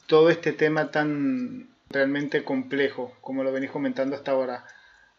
[0.07, 4.65] todo este tema tan realmente complejo, como lo venís comentando hasta ahora,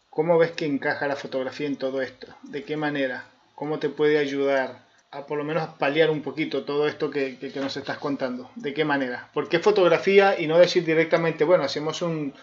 [0.09, 2.27] ¿cómo ves que encaja la fotografía en todo esto?
[2.43, 3.25] ¿De qué manera?
[3.55, 7.59] ¿Cómo te puede ayudar a por lo menos paliar un poquito todo esto que, que,
[7.59, 8.51] nos estás contando?
[8.55, 9.29] ¿De qué manera?
[9.33, 12.33] ¿Por qué fotografía y no decir directamente, bueno, hacemos un,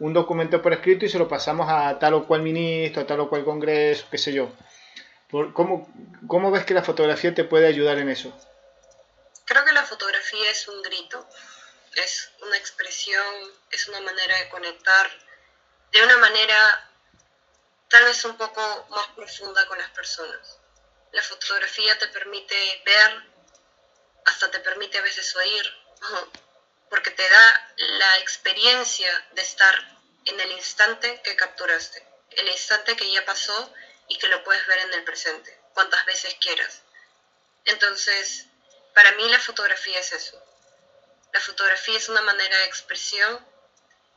[0.00, 3.20] un documento por escrito y se lo pasamos a tal o cual ministro, a tal
[3.20, 4.50] o cual congreso, qué sé yo?
[5.30, 5.88] ¿Cómo,
[6.26, 8.36] ¿Cómo ves que la fotografía te puede ayudar en eso?
[9.44, 11.26] Creo que la fotografía es un grito,
[11.94, 15.10] es una expresión, es una manera de conectar
[15.92, 16.88] de una manera
[17.88, 20.58] tal vez un poco más profunda con las personas.
[21.12, 23.24] La fotografía te permite ver,
[24.24, 25.74] hasta te permite a veces oír,
[26.90, 29.74] porque te da la experiencia de estar
[30.26, 33.74] en el instante que capturaste, el instante que ya pasó
[34.08, 36.82] y que lo puedes ver en el presente, cuantas veces quieras.
[37.64, 38.46] Entonces,
[38.94, 40.40] para mí la fotografía es eso.
[41.32, 43.46] La fotografía es una manera de expresión,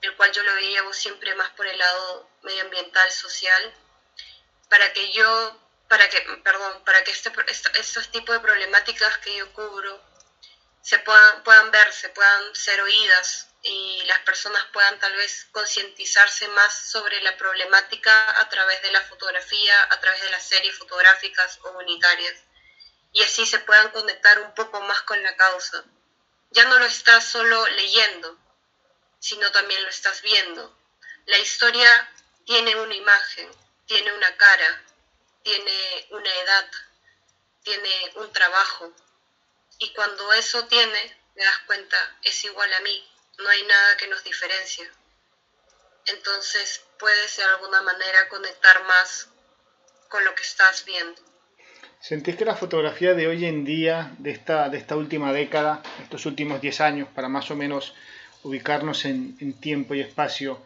[0.01, 3.73] el cual yo lo veía siempre más por el lado medioambiental, social,
[4.69, 7.31] para que yo, para que, perdón, para que este,
[7.79, 10.01] estos tipos de problemáticas que yo cubro
[10.81, 16.47] se puedan, puedan ver, se puedan ser oídas y las personas puedan tal vez concientizarse
[16.49, 21.57] más sobre la problemática a través de la fotografía, a través de las series fotográficas
[21.57, 22.43] comunitarias
[23.13, 25.85] y así se puedan conectar un poco más con la causa.
[26.53, 28.37] Ya no lo estás solo leyendo,
[29.17, 30.77] sino también lo estás viendo.
[31.25, 32.13] La historia
[32.45, 33.49] tiene una imagen,
[33.87, 34.83] tiene una cara,
[35.41, 36.69] tiene una edad,
[37.63, 38.93] tiene un trabajo.
[39.79, 44.07] Y cuando eso tiene, me das cuenta, es igual a mí, no hay nada que
[44.07, 44.91] nos diferencie.
[46.05, 49.27] Entonces puedes de alguna manera conectar más
[50.07, 51.32] con lo que estás viendo.
[52.03, 56.25] ¿Sentís que la fotografía de hoy en día, de esta, de esta última década, estos
[56.25, 57.95] últimos 10 años, para más o menos
[58.43, 60.59] ubicarnos en, tiempo y espacio,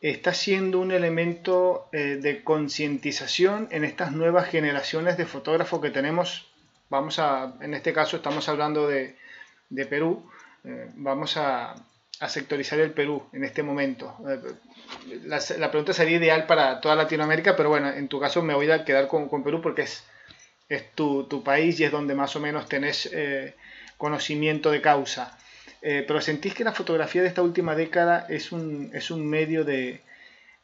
[0.00, 6.50] está siendo un elemento eh, de concientización en estas nuevas generaciones de fotógrafos que tenemos?
[6.90, 9.14] Vamos a, en este caso estamos hablando de,
[9.70, 10.28] de Perú,
[10.64, 11.76] eh, vamos a,
[12.18, 14.16] a sectorizar el Perú en este momento.
[15.22, 18.68] La, la, pregunta sería ideal para toda Latinoamérica, pero bueno, en tu caso me voy
[18.72, 20.02] a quedar con, con Perú porque es,
[20.74, 23.54] es tu, tu, país y es donde más o menos tenés eh,
[23.96, 25.38] conocimiento de causa.
[25.82, 29.64] Eh, pero sentís que la fotografía de esta última década es un, es un medio
[29.64, 30.02] de,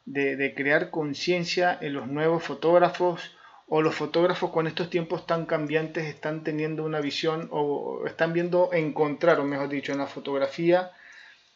[0.07, 3.37] de, de crear conciencia en los nuevos fotógrafos
[3.68, 8.70] o los fotógrafos con estos tiempos tan cambiantes están teniendo una visión o están viendo
[8.73, 10.90] encontrar, o mejor dicho, en la fotografía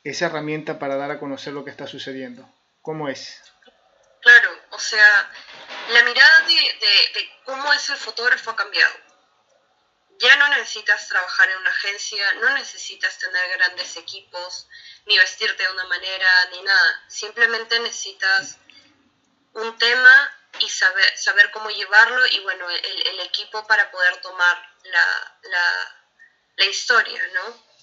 [0.05, 2.47] esa herramienta para dar a conocer lo que está sucediendo?
[2.83, 3.43] ¿Cómo es?
[4.21, 5.31] Claro, o sea,
[5.91, 8.95] la mirada de, cómo es el fotógrafo ha cambiado.
[10.19, 14.67] Ya no necesitas trabajar en una agencia, no necesitas tener grandes equipos,
[15.07, 17.05] ni vestirte de una manera, ni nada.
[17.09, 18.59] Simplemente necesitas
[19.53, 25.39] un tema y saber, saber cómo llevarlo y bueno, el, equipo para poder tomar la,
[25.43, 25.97] la,
[26.57, 27.74] la historia, ¿no?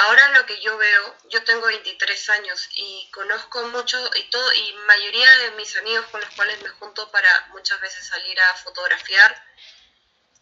[0.00, 4.72] Ahora lo que yo veo, yo tengo 23 años y conozco mucho y todo y
[4.86, 9.44] mayoría de mis amigos con los cuales me junto para muchas veces salir a fotografiar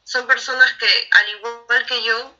[0.04, 2.36] son personas que al igual que yo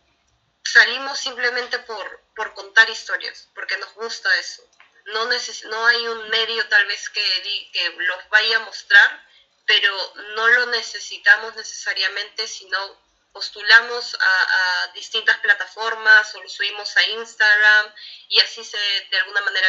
[0.62, 4.62] salimos simplemente por, por contar historias, porque nos gusta eso.
[5.06, 9.26] No, no hay un medio tal vez que, que los vaya a mostrar,
[9.64, 13.05] pero no lo necesitamos necesariamente, sino
[13.36, 17.94] postulamos a, distintas plataformas o lo subimos a Instagram
[18.30, 18.78] y así se
[19.10, 19.68] de alguna manera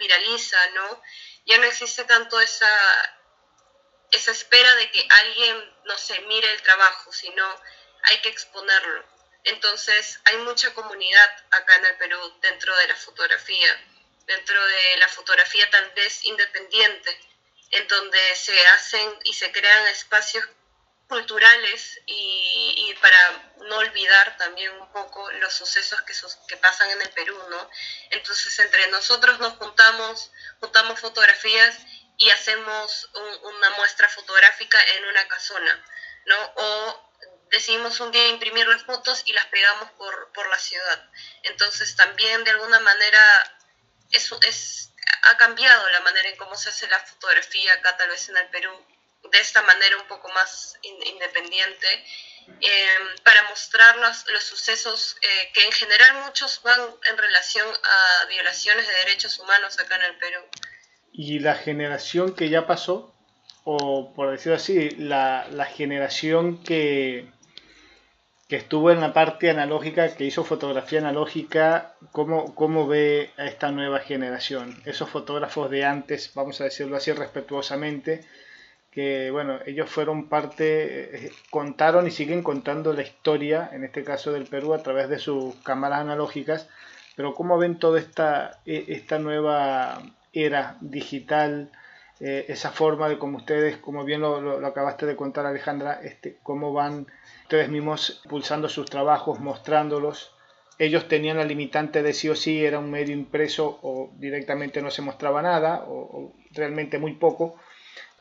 [0.00, 1.00] viraliza, ¿no?
[1.46, 2.74] Ya no existe tanto esa,
[4.10, 7.44] esa espera de que alguien, no sé, mire el trabajo, sino
[8.02, 9.04] hay que exponerlo.
[9.44, 13.80] Entonces hay mucha comunidad acá en el Perú dentro de la fotografía,
[14.26, 17.20] dentro de la fotografía tal vez independiente,
[17.70, 20.44] en donde se hacen y se crean espacios
[21.14, 26.12] culturales y, para no olvidar también un poco los sucesos que,
[26.48, 27.70] que pasan en el Perú, ¿no?
[28.10, 31.76] Entonces entre nosotros nos juntamos, juntamos fotografías
[32.16, 33.10] y hacemos
[33.42, 35.84] una muestra fotográfica en una casona,
[36.26, 36.52] ¿no?
[36.56, 37.12] O
[37.50, 41.10] decidimos un día imprimir las fotos y las pegamos por, por la ciudad.
[41.44, 43.20] Entonces también de alguna manera
[44.10, 44.90] eso es,
[45.22, 48.48] ha cambiado la manera en cómo se hace la fotografía acá tal vez en el
[48.48, 48.84] Perú,
[49.30, 51.86] de esta manera un poco más independiente,
[52.60, 58.26] em, para mostrar los, los sucesos eh, que en general muchos van en relación a
[58.26, 60.40] violaciones de derechos humanos acá en el Perú.
[61.12, 63.14] Y la generación que ya pasó,
[63.64, 67.32] o por decirlo así, la, la generación que,
[68.48, 73.70] que estuvo en la parte analógica, que hizo fotografía analógica, ¿cómo, ¿cómo ve a esta
[73.70, 74.82] nueva generación?
[74.84, 78.26] Esos fotógrafos de antes, vamos a decirlo así respetuosamente,
[78.94, 84.32] que bueno, ellos fueron parte, eh, contaron y siguen contando la historia, en este caso
[84.32, 86.68] del Perú, a través de sus cámaras analógicas,
[87.16, 90.00] pero ¿cómo ven toda esta, e, esta nueva
[90.32, 91.70] era digital?
[92.20, 96.38] Eh, esa forma de como ustedes, como bien lo, lo, acabaste de contar Alejandra, este,
[96.44, 97.08] cómo van
[97.42, 100.32] ustedes mismos pulsando sus trabajos, mostrándolos.
[100.78, 104.90] Ellos tenían la limitante de sí o sí, era un medio impreso o directamente no
[104.90, 107.56] se mostraba nada o, realmente muy poco,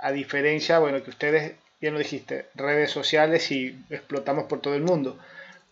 [0.04, 4.84] a diferencia, bueno, que ustedes, bien lo dijiste, redes sociales y explotamos por todo el
[4.84, 5.18] mundo.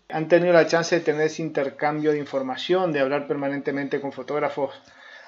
[0.09, 4.73] Han tenido la chance de tener ese intercambio de información, de hablar permanentemente con fotógrafos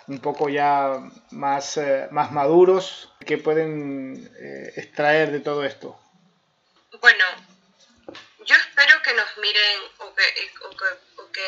[0.08, 1.00] un poco ya
[1.32, 6.00] más, eh, más maduros que pueden eh, extraer de todo esto?
[7.00, 7.26] Bueno,
[8.46, 10.24] yo espero que nos miren o que,
[11.18, 11.42] o que,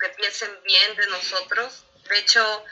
[0.00, 1.84] que, piensen bien de nosotros.
[2.08, 2.64] De hecho,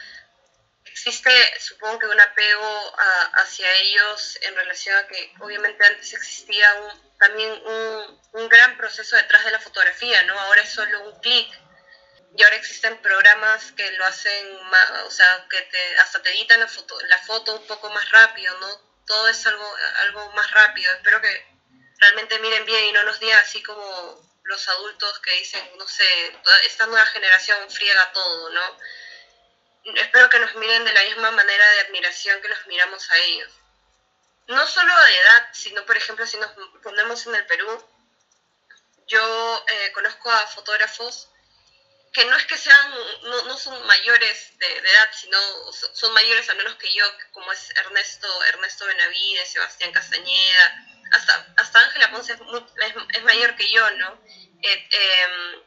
[0.98, 1.30] existe,
[1.60, 2.96] supongo que un apego
[3.34, 9.14] hacia ellos en relación a que obviamente antes existía un, también un, un gran proceso
[9.14, 10.38] detrás de la fotografía, ¿no?
[10.38, 11.48] Ahora es solo un clic
[12.36, 16.60] y ahora existen programas que lo hacen, más, o sea, que te, hasta te editan
[16.60, 18.68] la foto, la foto un poco más rápido, ¿no?
[19.06, 20.92] Todo es algo, algo más rápido.
[20.94, 21.46] Espero que
[21.98, 26.04] realmente miren bien y no nos digan así como los adultos que dicen, no sé,
[26.66, 28.78] esta nueva generación friega todo, ¿no?
[29.96, 33.52] Espero que nos miren de la misma manera de admiración que los miramos a ellos.
[34.48, 36.50] No solo de edad, sino, por ejemplo, si nos
[36.82, 37.84] ponemos en el Perú,
[39.06, 41.28] yo eh, conozco a fotógrafos
[42.12, 42.90] que no es que sean,
[43.22, 45.38] no, no son mayores de, edad, sino
[45.72, 51.80] son mayores al menos que yo, como es Ernesto, Ernesto Benavides, Sebastián Castañeda, hasta, hasta
[51.80, 54.20] Ángela Ponce es, es, mayor que yo, ¿no?
[54.62, 55.62] Eh, em,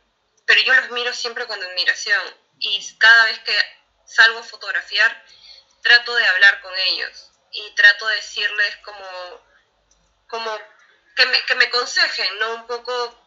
[0.45, 2.21] pero yo los miro siempre con admiración
[2.59, 5.25] y cada vez que salgo a fotografiar,
[5.81, 9.47] trato de hablar con ellos y trato de decirles como,
[10.27, 10.59] como
[11.15, 12.55] que me, que me aconsejen, ¿no?
[12.55, 13.17] Un poco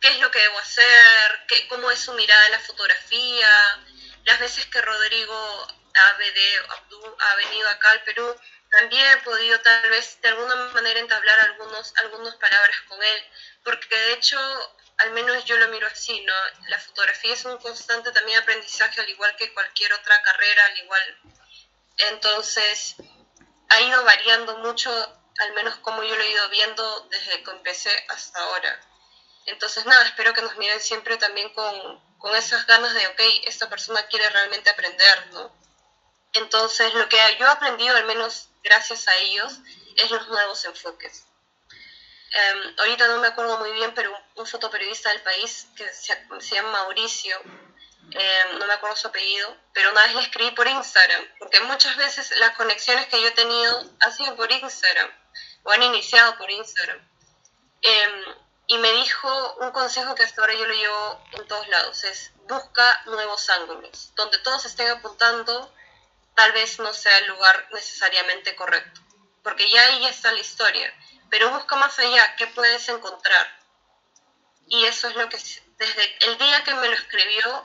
[0.00, 3.48] qué es lo que debo hacer, qué, cómo es su mirada en la fotografía,
[4.24, 8.36] las veces que Rodrigo ha venido acá al Perú,
[8.70, 13.26] también he podido tal vez de alguna manera entablar algunos, algunas palabras con él,
[13.64, 14.38] porque de hecho,
[15.00, 16.32] al menos yo lo miro así, ¿no?
[16.68, 21.20] La fotografía es un constante también aprendizaje, al igual que cualquier otra carrera, al igual.
[22.10, 22.96] Entonces,
[23.70, 24.90] ha ido variando mucho,
[25.38, 28.78] al menos como yo lo he ido viendo desde que empecé hasta ahora.
[29.46, 33.70] Entonces, nada, espero que nos miren siempre también con, con esas ganas de, ok, esta
[33.70, 35.50] persona quiere realmente aprender, ¿no?
[36.34, 39.52] Entonces, lo que yo he aprendido, al menos gracias a ellos,
[39.96, 41.24] es los nuevos enfoques.
[42.32, 46.54] Um, ahorita no me acuerdo muy bien, pero un, fotoperiodista del país que se, se
[46.54, 51.24] llama Mauricio, um, no me acuerdo su apellido, pero una vez le escribí por Instagram,
[51.40, 55.10] porque muchas veces las conexiones que yo he tenido han sido por Instagram,
[55.64, 56.98] o han iniciado por Instagram.
[56.98, 58.34] Um,
[58.68, 62.30] y me dijo un consejo que hasta ahora yo lo llevo en todos lados, es
[62.48, 65.74] busca nuevos ángulos, donde todos estén apuntando,
[66.36, 69.00] tal vez no sea el lugar necesariamente correcto,
[69.42, 70.94] porque ya ahí está la historia,
[71.30, 73.46] pero busca más allá, ¿qué puedes encontrar?
[74.68, 77.64] Y eso es lo que desde el día que me lo escribió,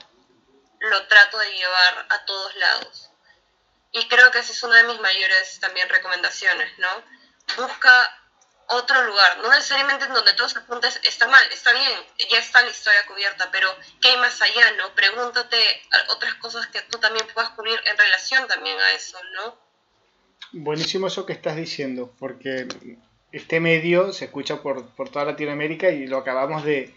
[0.79, 3.11] lo trato de llevar a todos lados.
[3.91, 6.89] Y creo que esa es una de mis mayores también recomendaciones, ¿no?
[7.57, 8.21] Busca
[8.67, 11.99] otro lugar, no necesariamente en donde todos apuntes está mal, está bien,
[12.31, 13.69] ya está la historia cubierta, pero
[14.01, 14.93] ¿qué hay más allá, no?
[14.95, 15.57] Pregúntate
[16.09, 19.57] otras cosas que tú también puedas cubrir en relación también a eso, ¿no?
[20.51, 22.67] Buenísimo eso que estás diciendo, porque
[23.35, 26.93] este medio se escucha por, por toda Latinoamérica y lo acabamos de,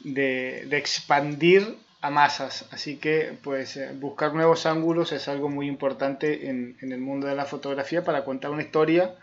[0.00, 6.48] de, expandir a masas, así que pues eh, buscar nuevos ángulos es algo muy importante
[6.48, 9.14] en, en el mundo de la fotografía para contar una historia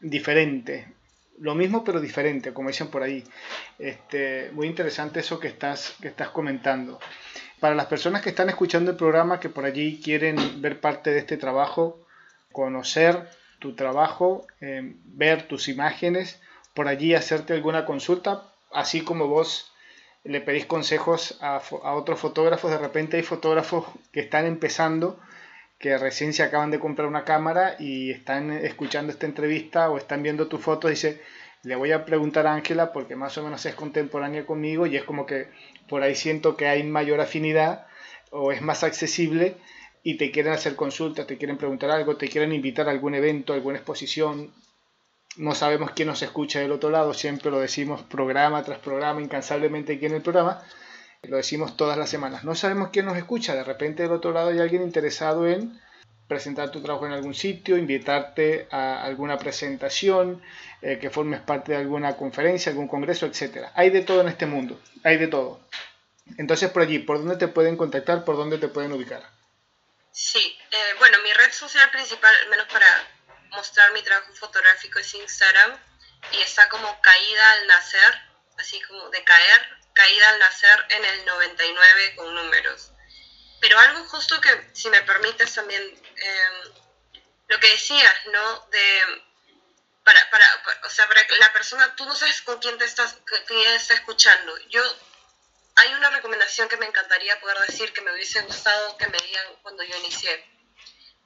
[0.00, 0.86] diferente,
[1.40, 3.24] lo mismo pero diferente, como dicen por ahí.
[3.78, 7.00] Este, muy interesante eso que estás, que estás comentando.
[7.58, 11.18] Para las personas que están escuchando el programa, que por allí quieren ver parte de
[11.18, 12.04] este trabajo,
[12.52, 13.28] conocer
[13.58, 16.40] tu trabajo, eh, ver tus imágenes,
[16.74, 19.72] por allí hacerte alguna consulta, así como vos
[20.24, 25.18] le pedís consejos a, a otros fotógrafos, de repente hay fotógrafos que están empezando
[25.78, 30.22] que recién se acaban de comprar una cámara y están escuchando esta entrevista o están
[30.22, 31.22] viendo tu foto, dice,
[31.62, 35.04] le voy a preguntar a Ángela porque más o menos es contemporánea conmigo y es
[35.04, 35.48] como que
[35.88, 37.86] por ahí siento que hay mayor afinidad
[38.30, 39.56] o es más accesible
[40.02, 43.52] y te quieren hacer consultas, te quieren preguntar algo, te quieren invitar a algún evento,
[43.52, 44.52] alguna exposición.
[45.36, 49.94] No sabemos quién nos escucha del otro lado, siempre lo decimos programa tras programa, incansablemente
[49.94, 50.62] aquí en el programa,
[51.22, 52.44] lo decimos todas las semanas.
[52.44, 55.78] No sabemos quién nos escucha, de repente del otro lado hay alguien interesado en
[56.26, 60.42] presentar tu trabajo en algún sitio, invitarte a alguna presentación,
[60.82, 63.68] eh, que formes parte de alguna conferencia, algún congreso, etc.
[63.74, 65.60] Hay de todo en este mundo, hay de todo.
[66.36, 68.24] Entonces por allí, ¿por dónde te pueden contactar?
[68.24, 69.37] ¿Por dónde te pueden ubicar?
[70.20, 73.08] Sí, eh, bueno, mi red social principal, al menos para
[73.50, 75.78] mostrar mi trabajo fotográfico, es Instagram
[76.32, 78.20] y está como caída al nacer,
[78.58, 82.90] así como de caer, caída al nacer en el 99 con números.
[83.60, 86.72] Pero algo justo que, si me permites también, em,
[87.46, 88.66] lo que decías, ¿no?
[88.72, 89.22] De,
[90.02, 90.46] para, para,
[90.82, 93.16] o sea, para la persona, tú no sabes con quién te estás,
[93.46, 94.58] quién está escuchando.
[94.66, 94.82] Yo,
[95.78, 99.46] hay una recomendación que me encantaría poder decir, que me hubiese gustado que me digan
[99.62, 100.44] cuando yo inicié.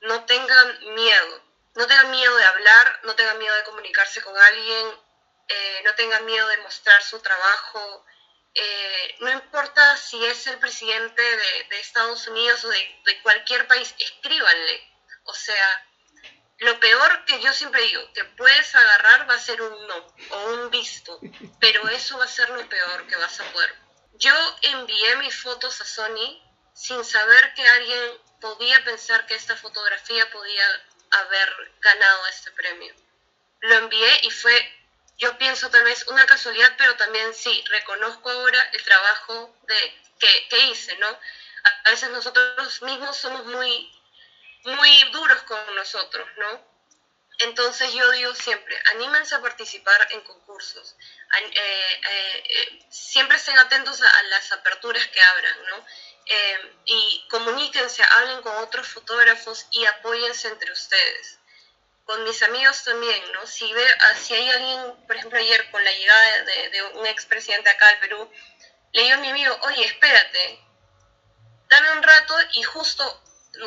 [0.02, 1.44] No tengan miedo,
[1.74, 5.00] no tengan miedo de hablar, no tengan miedo de comunicarse con alguien,
[5.48, 8.04] eh, no tengan miedo de mostrar su trabajo,
[8.54, 14.92] eh, no importa si es el presidente de, Estados Unidos o de, cualquier país, escríbanle.
[15.24, 15.86] O sea,
[16.58, 20.44] lo peor que yo siempre digo, que puedes agarrar va a ser un no o
[20.54, 21.18] un visto,
[21.60, 23.81] pero eso va a ser lo peor que vas a poder.
[24.22, 26.40] Yo envié mis fotos a Sony
[26.74, 28.10] sin saber que alguien
[28.40, 30.64] podía pensar que esta fotografía podía
[31.10, 32.94] haber ganado este premio.
[33.62, 34.54] Lo envié y fue
[35.18, 40.02] yo pienso tal vez una casualidad, pero también sí, reconozco ahora el trabajo de,
[40.48, 41.08] que, hice, ¿no?
[41.08, 43.90] A veces nosotros mismos somos muy,
[44.64, 46.71] muy duros con nosotros, ¿no?
[47.44, 50.96] Entonces yo digo siempre, anímense a participar en concursos,
[51.40, 55.86] eh, eh, eh, siempre estén atentos a, las aperturas que abran, ¿no?
[56.84, 61.38] y comuníquense, hablen con otros fotógrafos y apóyense entre ustedes
[62.04, 63.46] con mis amigos también, ¿no?
[63.46, 67.06] Si, ve, ah, si hay alguien, por ejemplo, ayer con la llegada de, de un
[67.06, 68.30] expresidente acá al Perú,
[68.92, 70.60] le digo a mi amigo, oye, espérate,
[71.68, 73.22] dame un rato y justo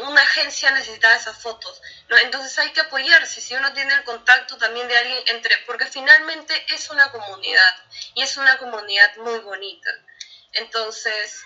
[0.08, 2.18] una agencia necesita esas fotos, ¿no?
[2.18, 6.66] Entonces hay que apoyarse, si uno tiene el contacto también de alguien entre, porque finalmente
[6.74, 7.76] es una comunidad
[8.16, 9.92] y es una comunidad muy bonita.
[10.54, 11.44] Entonces,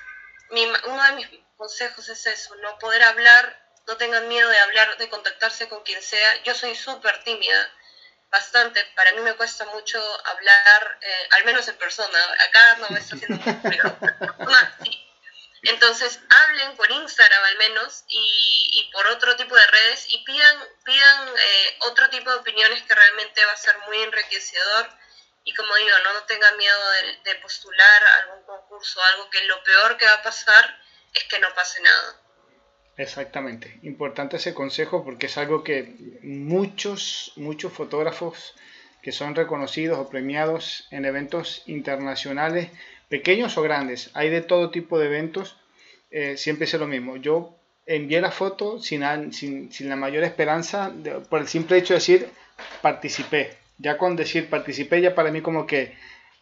[0.51, 1.27] mi, uno de mis
[1.57, 2.77] consejos es eso, ¿no?
[2.79, 6.43] Poder hablar no tengan miedo de hablar, de contactarse con quien sea.
[6.43, 7.71] Yo soy súper tímida,
[8.29, 8.83] bastante.
[8.95, 12.19] Para mí me cuesta mucho hablar, eh, al menos en persona.
[12.47, 13.83] Acá no me está haciendo frío.
[15.89, 21.29] Entonces, hablen por Instagram al menos y, por otro tipo de redes y pidan, pidan
[21.29, 24.87] eh, otro tipo de opiniones que realmente va a ser muy enriquecedor.
[25.45, 29.63] Y como digo, no, no tengan miedo de, de postular algún concurso, algo que lo
[29.63, 30.79] peor que va a pasar
[31.11, 32.21] es que no pase nada.
[32.97, 38.53] Exactamente, importante ese consejo porque es algo que muchos, muchos fotógrafos
[39.01, 42.69] que son reconocidos o premiados en eventos internacionales,
[43.07, 45.58] pequeños o grandes, hay de todo tipo de eventos,
[46.11, 47.17] eh, siempre es lo mismo.
[47.17, 47.55] Yo
[47.85, 49.03] envié la foto sin,
[49.33, 50.91] sin, sin la mayor esperanza,
[51.29, 52.27] por el simple hecho de decir
[52.81, 53.57] participé.
[53.77, 55.93] Ya con decir participé, ya para mí como que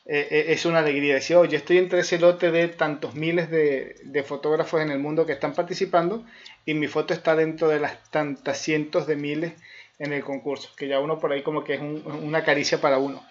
[0.10, 1.16] eh, eh, es una alegría.
[1.16, 5.26] Decir, oye, estoy entre ese lote de tantos miles de, de, fotógrafos en el mundo
[5.26, 6.26] que están participando
[6.66, 9.54] y mi foto está dentro de las tantas cientos de miles
[10.00, 13.26] en el concurso, que ya uno por ahí como que es una caricia para uno.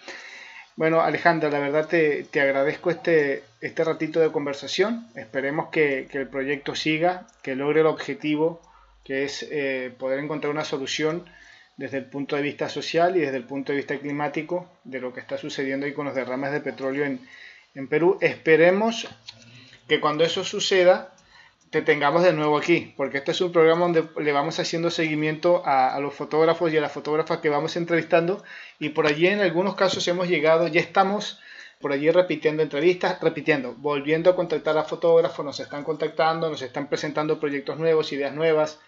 [0.77, 5.07] Bueno, Alejandra, la verdad te, te agradezco este, este ratito de conversación.
[5.15, 8.61] Esperemos que, que, el proyecto siga, que logre el objetivo,
[9.03, 11.25] que es eh, poder encontrar una solución
[11.77, 15.15] desde el punto de vista social y desde el punto de vista climático de lo
[15.15, 17.27] que está sucediendo ahí con los derrames de petróleo en,
[17.73, 18.19] en Perú.
[18.21, 19.07] Esperemos
[19.87, 21.11] que cuando eso suceda
[21.69, 25.65] te tengamos de nuevo aquí, porque este es un programa donde le vamos haciendo seguimiento
[25.65, 28.43] a, a, los fotógrafos y a las fotógrafas que vamos entrevistando.
[28.79, 31.39] Y por allí en algunos casos hemos llegado, ya estamos
[31.79, 36.87] por allí repitiendo entrevistas, repitiendo, volviendo a contactar a fotógrafos, nos están contactando, nos están
[36.87, 38.79] presentando proyectos nuevos, ideas nuevas,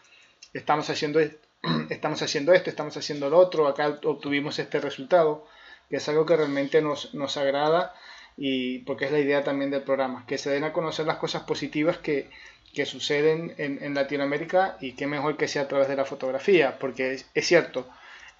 [0.54, 1.20] estamos haciendo
[1.90, 5.46] estamos haciendo esto, estamos haciendo lo otro, acá obtuvimos este resultado,
[5.90, 7.94] que es algo que realmente nos, nos agrada
[8.38, 11.44] y porque es la idea también del programa, que se den a conocer las cosas
[11.44, 12.30] positivas que,
[12.74, 17.24] que suceden en, Latinoamérica y qué mejor que sea a través de la fotografía, porque
[17.34, 17.88] es, cierto,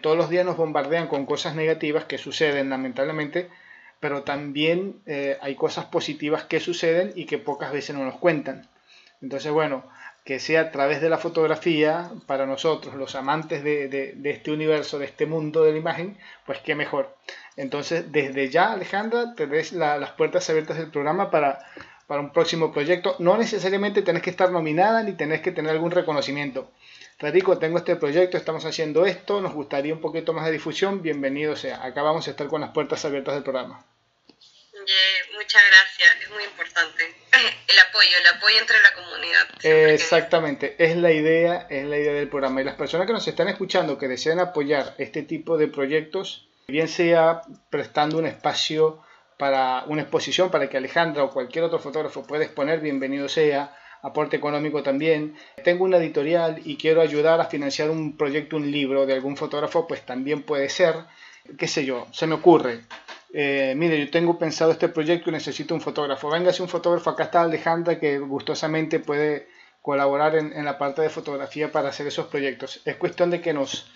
[0.02, 3.50] todos los días nos bombardean con cosas negativas que suceden lamentablemente,
[4.00, 8.68] pero también eh, hay cosas positivas que suceden y que pocas veces no nos cuentan.
[9.22, 9.84] Entonces, bueno,
[10.24, 15.06] que sea a través de la fotografía, para nosotros, los amantes de, este universo, de
[15.06, 17.18] este mundo de la imagen, pues qué mejor.
[17.58, 21.66] Entonces, desde ya, Alejandra, te des las puertas abiertas del programa para,
[22.10, 23.16] para un próximo proyecto.
[23.20, 26.72] No necesariamente tenés que estar nominada ni tenés que tener algún reconocimiento.
[27.20, 31.56] Federico, tengo este proyecto, estamos haciendo esto, nos gustaría un poquito más de difusión, bienvenido
[31.56, 31.84] sea.
[31.86, 33.86] Acá vamos a estar con las puertas abiertas del programa.
[35.36, 37.16] muchas gracias, es muy importante.
[37.68, 39.48] El apoyo, el apoyo entre la comunidad.
[39.94, 42.62] Exactamente, es la idea, es la idea del programa.
[42.62, 46.88] Y las personas que nos están escuchando que desean apoyar este tipo de proyectos, bien
[46.88, 49.04] sea prestando un espacio
[49.40, 54.36] para una exposición para que Alejandra o cualquier otro fotógrafo pueda exponer, bienvenido sea aporte
[54.36, 55.34] económico también.
[55.64, 59.88] Tengo una editorial y quiero ayudar a financiar un proyecto, un libro de algún fotógrafo,
[59.88, 60.94] pues también puede ser,
[61.58, 62.82] qué sé yo, se me ocurre.
[63.34, 66.30] Eh, mire, yo tengo pensado este proyecto y necesito un fotógrafo.
[66.30, 69.48] Véngase un fotógrafo, acá está Alejandra que gustosamente puede
[69.82, 72.82] colaborar en, la parte de fotografía para hacer esos proyectos.
[72.84, 73.90] Es cuestión de que nos,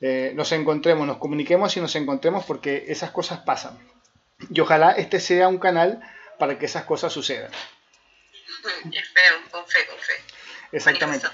[0.00, 3.76] eh, nos encontremos, nos comuniquemos y nos encontremos porque esas cosas pasan.
[4.50, 6.00] Y ojalá este sea un canal
[6.38, 7.50] para que esas cosas sucedan.
[8.84, 10.14] Espero, con fe, con fe.
[10.72, 11.26] Exactamente.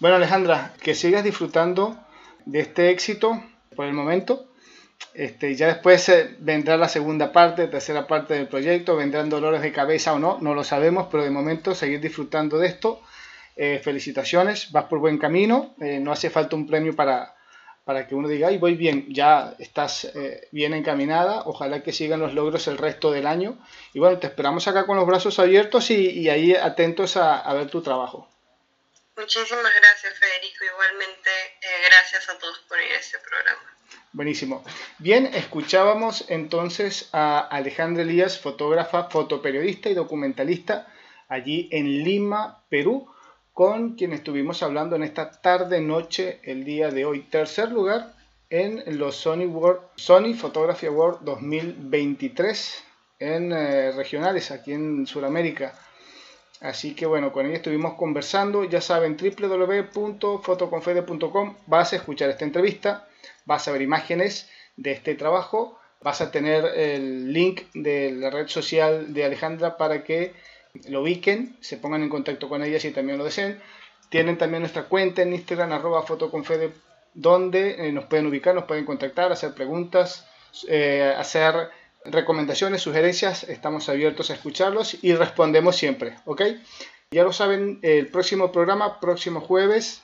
[0.00, 1.98] Bueno, Alejandra, que sigas disfrutando
[2.44, 3.42] de este éxito
[3.74, 4.48] por el momento.
[5.14, 9.72] Este, ya después eh, vendrá la segunda parte, tercera parte del proyecto, vendrán dolores de
[9.72, 13.02] cabeza o no, no lo sabemos, pero de momento seguir disfrutando de esto.
[13.56, 17.34] Eh, felicitaciones, vas por buen camino, eh, no hace falta un premio para,
[17.88, 22.20] para que uno diga, ay, voy bien, ya estás eh, bien encaminada, ojalá que sigan
[22.20, 23.56] los logros el resto del año.
[23.94, 27.80] Y bueno, te esperamos acá con los brazos abiertos y, ahí atentos a, ver tu
[27.80, 28.28] trabajo.
[29.16, 30.64] Muchísimas gracias, Federico.
[30.70, 31.30] Igualmente,
[31.62, 33.62] eh, gracias a todos por ir a este programa.
[34.12, 34.62] Buenísimo.
[34.98, 40.92] Bien, escuchábamos entonces a Alejandra Elías, fotógrafa, fotoperiodista y documentalista
[41.26, 43.10] allí en Lima, Perú
[43.58, 47.22] con quien estuvimos hablando en esta tarde noche el día de hoy.
[47.22, 48.14] Tercer lugar
[48.50, 52.84] en los Sony, World, Sony Photography Award 2023
[53.18, 55.74] en eh, regionales aquí en Sudamérica.
[56.60, 58.62] Así que bueno, con ella estuvimos conversando.
[58.62, 63.08] Ya saben, www.fotoconfede.com vas a escuchar esta entrevista,
[63.44, 68.46] vas a ver imágenes de este trabajo, vas a tener el link de la red
[68.46, 70.32] social de Alejandra para que
[70.88, 73.60] lo ubiquen, se pongan en contacto con ella si también lo desean.
[74.10, 76.72] Tienen también nuestra cuenta en Instagram, arroba fotoconfede,
[77.14, 80.26] donde eh, nos pueden ubicar, nos pueden contactar, hacer preguntas,
[80.68, 81.70] eh, hacer
[82.04, 83.44] recomendaciones, sugerencias.
[83.44, 86.42] Estamos abiertos a escucharlos y respondemos siempre, ¿ok?
[87.10, 90.02] Ya lo saben, el próximo programa, próximo jueves,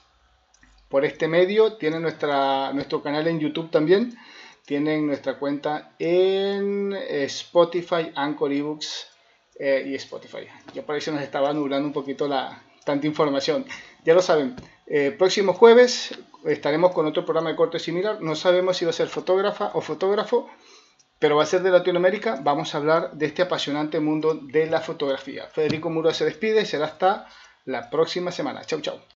[0.88, 4.16] por este medio, tienen nuestra, nuestro canal en YouTube también.
[4.64, 9.13] Tienen nuestra cuenta en Spotify, Anchor eBooks,
[9.58, 10.46] eh, y Spotify.
[10.74, 13.64] Ya por eso nos estaba nublando un poquito la tanta información.
[14.04, 18.20] Ya lo saben, eh, próximo jueves estaremos con otro programa de corte similar.
[18.20, 20.50] No sabemos si va a ser fotógrafa o fotógrafo,
[21.18, 22.40] pero va a ser de Latinoamérica.
[22.42, 25.46] Vamos a hablar de este apasionante mundo de la fotografía.
[25.46, 27.26] Federico Muro se despide y será hasta
[27.64, 28.64] la próxima semana.
[28.64, 29.13] Chau, chau.